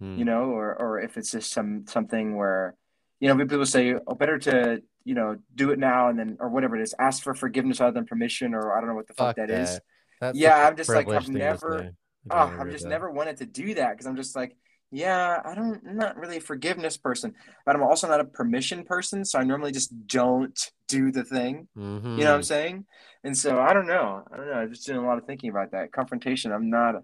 [0.00, 0.16] Hmm.
[0.16, 2.76] you know, or, or if it's just some, something where,
[3.20, 6.48] you know, people say, oh, better to, you know, do it now and then, or
[6.50, 9.14] whatever it is, ask for forgiveness rather than permission, or I don't know what the
[9.14, 9.70] fuck, Fuck that is.
[9.74, 9.82] that.
[10.20, 11.92] That's Yeah, I'm just like, I've never-
[12.30, 12.90] oh, I've just that.
[12.90, 14.56] never wanted to do that because I'm just like,
[14.90, 17.34] yeah, I don't, I'm not really a forgiveness person,
[17.66, 19.24] but I'm also not a permission person.
[19.24, 21.68] So I normally just don't do the thing.
[21.76, 22.44] You know what I'm Mhm.
[22.44, 22.86] saying?
[23.24, 24.22] And so I don't know.
[24.32, 24.54] I don't know.
[24.60, 26.52] I've just doing a lot of thinking about that confrontation.
[26.52, 26.94] I'm not,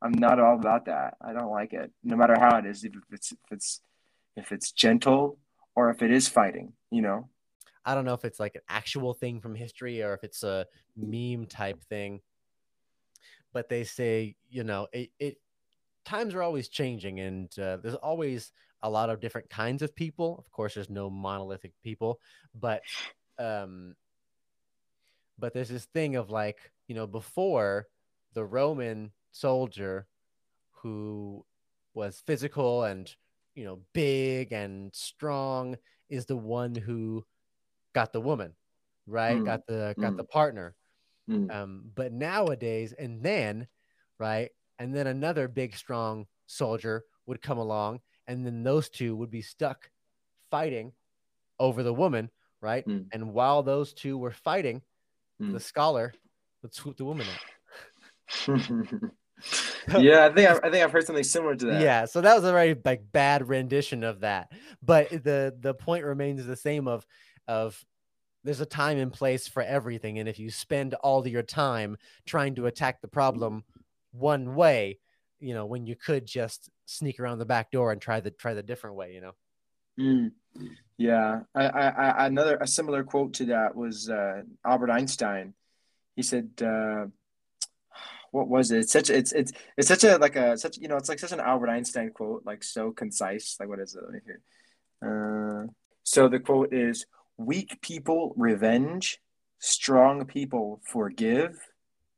[0.00, 1.16] I'm not all about that.
[1.20, 2.84] I don't like it, no matter how it is.
[2.84, 3.80] If it's if it's
[4.36, 5.38] if it's gentle
[5.74, 7.28] or if it is fighting, you know.
[7.84, 10.66] I don't know if it's like an actual thing from history or if it's a
[10.96, 12.20] meme type thing.
[13.52, 15.38] But they say, you know, it, it
[16.04, 20.36] times are always changing and uh, there's always a lot of different kinds of people.
[20.38, 22.20] Of course, there's no monolithic people,
[22.54, 22.82] but
[23.38, 23.94] um
[25.38, 27.86] but there's this thing of like, you know, before
[28.34, 30.06] the Roman soldier
[30.82, 31.44] who
[31.94, 33.14] was physical and,
[33.54, 35.76] you know, big and strong
[36.08, 37.24] is the one who
[37.94, 38.54] got the woman,
[39.06, 39.36] right?
[39.36, 39.44] Mm.
[39.44, 40.16] Got the got mm.
[40.16, 40.74] the partner.
[41.28, 41.54] Mm.
[41.54, 43.66] Um, but nowadays, and then,
[44.18, 49.30] right, and then another big strong soldier would come along, and then those two would
[49.30, 49.90] be stuck
[50.50, 50.92] fighting
[51.58, 52.86] over the woman, right?
[52.86, 53.06] Mm.
[53.12, 54.82] And while those two were fighting,
[55.42, 55.52] mm.
[55.52, 56.14] the scholar
[56.62, 57.40] would swoop the woman out.
[59.98, 61.80] yeah, I think I've, I think I've heard something similar to that.
[61.80, 64.52] Yeah, so that was a very like bad rendition of that,
[64.82, 67.06] but the the point remains the same of
[67.46, 67.82] of
[68.44, 72.54] there's a time and place for everything and if you spend all your time trying
[72.54, 73.64] to attack the problem
[74.12, 74.98] one way
[75.40, 78.54] you know when you could just sneak around the back door and try the try
[78.54, 79.32] the different way you know
[79.98, 80.30] mm.
[80.96, 85.54] yeah I, I, I another a similar quote to that was uh, albert einstein
[86.16, 87.06] he said uh,
[88.30, 88.80] what was it?
[88.80, 91.32] It's such it's it's it's such a like a such you know it's like such
[91.32, 95.06] an Albert Einstein quote like so concise like what is it?
[95.06, 95.66] Uh,
[96.02, 97.06] so the quote is
[97.36, 99.18] Weak people revenge,
[99.60, 101.56] strong people forgive,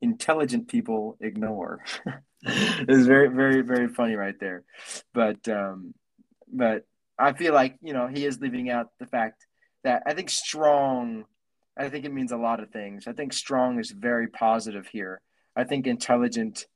[0.00, 1.84] intelligent people ignore.
[2.42, 4.64] it's very, very, very funny right there.
[5.12, 5.92] But um,
[6.50, 6.84] but
[7.18, 9.46] I feel like, you know, he is leaving out the fact
[9.84, 11.26] that I think strong
[11.76, 13.06] I think it means a lot of things.
[13.06, 15.20] I think strong is very positive here.
[15.60, 16.66] I think intelligent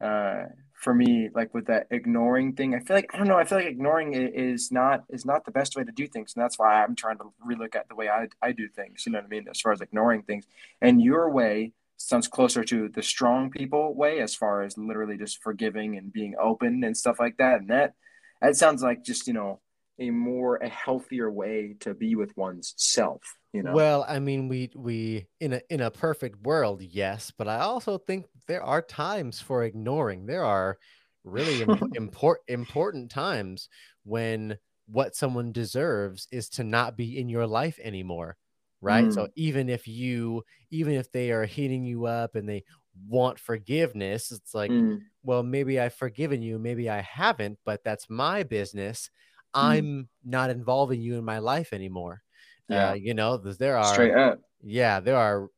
[0.00, 3.38] uh, for me, like with that ignoring thing, I feel like I don't know.
[3.38, 6.42] I feel like ignoring is not is not the best way to do things, and
[6.42, 9.04] that's why I'm trying to relook at the way I I do things.
[9.06, 9.46] You know what I mean?
[9.48, 10.46] As far as ignoring things,
[10.82, 15.42] and your way sounds closer to the strong people way, as far as literally just
[15.42, 17.60] forgiving and being open and stuff like that.
[17.60, 17.94] And that
[18.42, 19.60] that sounds like just you know
[19.98, 23.22] a more a healthier way to be with one's self
[23.52, 27.46] you know well i mean we we in a in a perfect world yes but
[27.46, 30.78] i also think there are times for ignoring there are
[31.22, 33.68] really imp- import, important times
[34.04, 38.36] when what someone deserves is to not be in your life anymore
[38.80, 39.14] right mm.
[39.14, 42.64] so even if you even if they are hitting you up and they
[43.08, 45.00] want forgiveness it's like mm.
[45.22, 49.10] well maybe i've forgiven you maybe i haven't but that's my business.
[49.54, 52.22] I'm not involving you in my life anymore
[52.68, 52.90] yeah.
[52.90, 54.40] Uh, you know, there are straight up.
[54.62, 55.48] Yeah, there are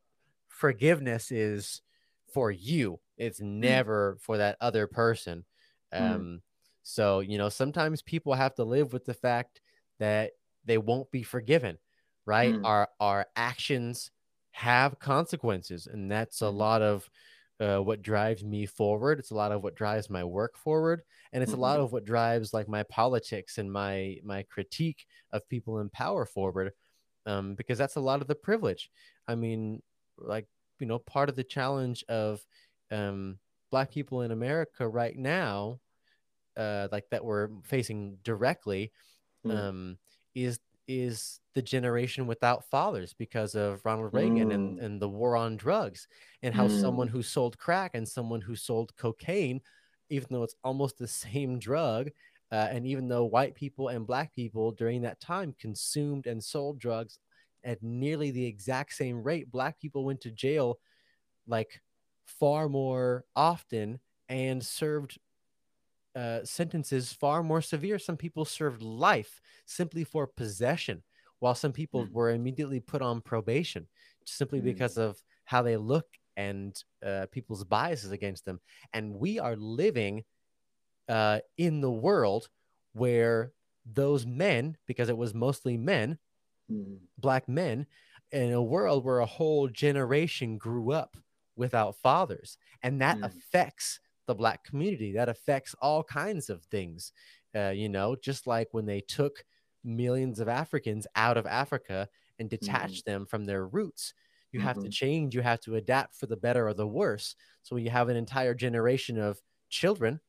[0.49, 1.83] forgiveness is
[2.33, 3.01] for you.
[3.17, 3.47] It's mm.
[3.47, 5.45] never for that other person.
[5.95, 6.01] Mm.
[6.01, 6.41] Um, mm.
[6.83, 9.61] so you know, sometimes people have to live with the fact
[9.99, 10.33] that
[10.65, 11.79] they won't be forgiven,
[12.25, 12.55] right?
[12.55, 12.65] Mm.
[12.65, 14.11] Our our actions
[14.51, 16.57] have consequences, and that's a mm.
[16.57, 17.09] lot of
[17.61, 19.19] uh, what drives me forward.
[19.19, 21.03] It's a lot of what drives my work forward,
[21.33, 21.59] and it's mm-hmm.
[21.59, 21.85] a lot mm-hmm.
[21.85, 26.73] of what drives like my politics and my my critique of people in power forward
[27.27, 28.91] um, because that's a lot of the privilege.
[29.29, 29.83] I mean,
[30.17, 30.47] like,
[30.79, 32.41] you know, part of the challenge of
[32.91, 33.39] um,
[33.71, 35.81] Black people in America right now,
[36.57, 38.93] uh, like that we're facing directly,
[39.45, 39.55] mm.
[39.55, 39.99] um,
[40.35, 44.55] is is the generation without fathers because of Ronald Reagan mm.
[44.55, 46.07] and, and the war on drugs
[46.43, 46.81] and how mm.
[46.81, 49.61] someone who sold crack and someone who sold cocaine,
[50.11, 52.11] even though it's almost the same drug,
[52.53, 56.79] uh, and even though white people and black people during that time consumed and sold
[56.79, 57.19] drugs
[57.65, 60.79] at nearly the exact same rate, black people went to jail
[61.49, 61.81] like
[62.25, 65.19] far more often and served
[66.17, 67.99] uh, sentences far more severe.
[67.99, 71.03] Some people served life simply for possession,
[71.41, 72.13] while some people mm.
[72.13, 73.87] were immediately put on probation
[74.25, 74.65] simply mm.
[74.65, 76.07] because of how they look
[76.37, 78.61] and uh, people's biases against them.
[78.93, 80.25] And we are living
[81.09, 82.49] uh, in the world
[82.93, 83.53] where
[83.85, 86.19] those men, because it was mostly men,
[86.71, 86.97] mm.
[87.19, 87.87] black men,
[88.33, 91.17] in a world where a whole generation grew up
[91.57, 92.59] without fathers.
[92.83, 93.25] And that mm.
[93.25, 95.13] affects the black community.
[95.13, 97.13] That affects all kinds of things.
[97.55, 99.45] Uh, you know, just like when they took
[99.85, 102.09] millions of Africans out of Africa
[102.39, 103.07] and detached mm.
[103.07, 104.13] them from their roots.
[104.53, 104.69] You mm-hmm.
[104.69, 104.91] have to mm-hmm.
[104.91, 107.37] change, you have to adapt for the better or the worse.
[107.63, 110.21] So you have an entire generation of children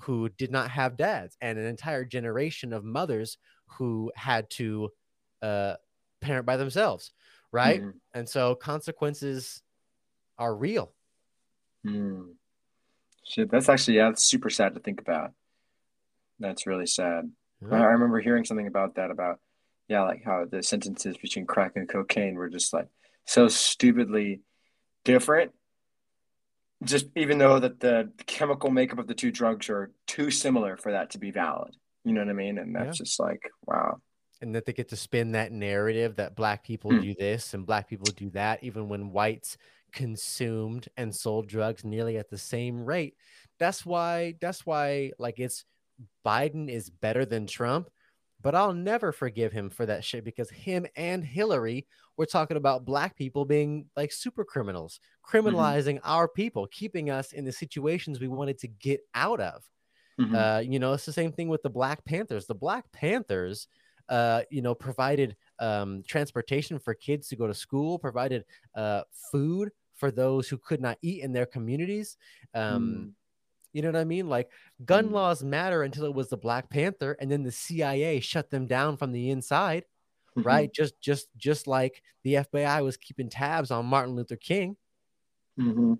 [0.00, 4.90] who did not have dads and an entire generation of mothers who had to
[5.42, 5.74] uh,
[6.20, 7.12] parent by themselves,
[7.52, 7.82] right?
[7.82, 7.94] Mm.
[8.14, 9.62] And so consequences
[10.38, 10.92] are real.
[11.86, 12.34] Mm.
[13.28, 15.32] Shit, that's actually yeah, that's super sad to think about.
[16.38, 17.30] That's really sad.
[17.70, 19.40] I, I remember hearing something about that about
[19.88, 22.88] yeah, like how the sentences between crack and cocaine were just like
[23.24, 24.40] so stupidly
[25.04, 25.52] different.
[26.84, 30.92] Just even though that the chemical makeup of the two drugs are too similar for
[30.92, 31.74] that to be valid.
[32.04, 32.58] You know what I mean?
[32.58, 33.04] And that's Yeah.
[33.04, 34.00] just like wow.
[34.42, 37.00] and that they get to spin that narrative that black people Hmm.
[37.00, 39.56] do this and black people do that, even when whites
[39.96, 43.16] consumed and sold drugs nearly at the same rate.
[43.58, 45.64] That's why, that's why, like, it's
[46.24, 47.90] Biden is better than Trump,
[48.40, 51.86] but I'll never forgive him for that shit because him and Hillary
[52.16, 57.44] were talking about black people being like super criminals, criminalizing our people, keeping us in
[57.44, 59.68] the situations we wanted to get out of.
[60.20, 60.34] Mhm.
[60.34, 62.46] Uh, you know, it's the same thing with the Black Panthers.
[62.46, 63.68] The Black Panthers,
[64.08, 68.44] uh, you know, provided um, transportation for kids to go to school, provided
[68.74, 72.16] uh, food for those who could not eat in their communities.
[72.54, 73.12] Um, Mm.
[73.72, 74.26] You know what I mean?
[74.30, 74.50] Like
[74.86, 75.12] gun Mm.
[75.12, 78.96] laws matter until it was the Black Panther, and then the CIA shut them down
[78.96, 79.84] from the inside,
[80.34, 80.44] Mhm.
[80.46, 80.72] right?
[80.72, 84.76] Just, just, just like the FBI was keeping tabs on Martin Luther King.
[85.58, 85.98] Mhm.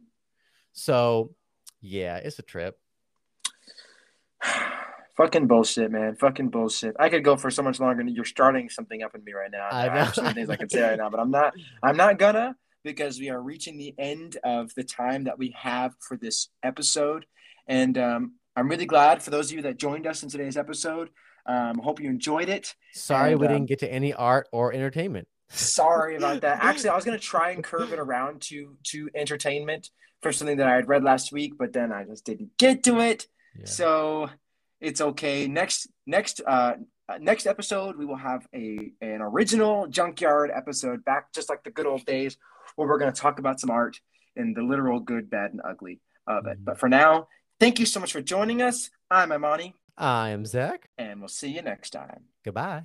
[0.72, 1.34] So,
[1.82, 2.78] yeah, it's a trip.
[5.16, 6.14] Fucking bullshit, man.
[6.16, 6.94] Fucking bullshit.
[6.98, 8.02] I could go for so much longer.
[8.04, 9.68] You're starting something up in me right now.
[9.70, 11.54] I I have some things I can say right now, but I'm not.
[11.82, 12.54] I'm not gonna
[12.86, 17.26] because we are reaching the end of the time that we have for this episode,
[17.66, 21.10] and um, I'm really glad for those of you that joined us in today's episode.
[21.44, 22.74] Um, hope you enjoyed it.
[22.94, 25.28] Sorry, And, we um, didn't get to any art or entertainment.
[25.50, 26.58] Sorry about that.
[26.62, 29.90] Actually, I was gonna try and curve it around to to entertainment
[30.22, 33.00] for something that I had read last week, but then I just didn't get to
[33.00, 33.26] it.
[33.58, 33.66] Yeah.
[33.66, 34.30] So
[34.80, 35.48] it's okay.
[35.48, 36.74] Next next uh
[37.08, 41.70] uh, next episode we will have a an original junkyard episode back just like the
[41.70, 42.36] good old days
[42.76, 44.00] where we're going to talk about some art
[44.36, 46.58] and the literal good, bad, and ugly of it.
[46.60, 46.64] Mhm.
[46.64, 48.90] But for now, thank you so much for joining us.
[49.10, 50.88] I'm Imahni, I am Zack.
[50.98, 52.24] and we'll see you next time.
[52.44, 52.84] Goodbye.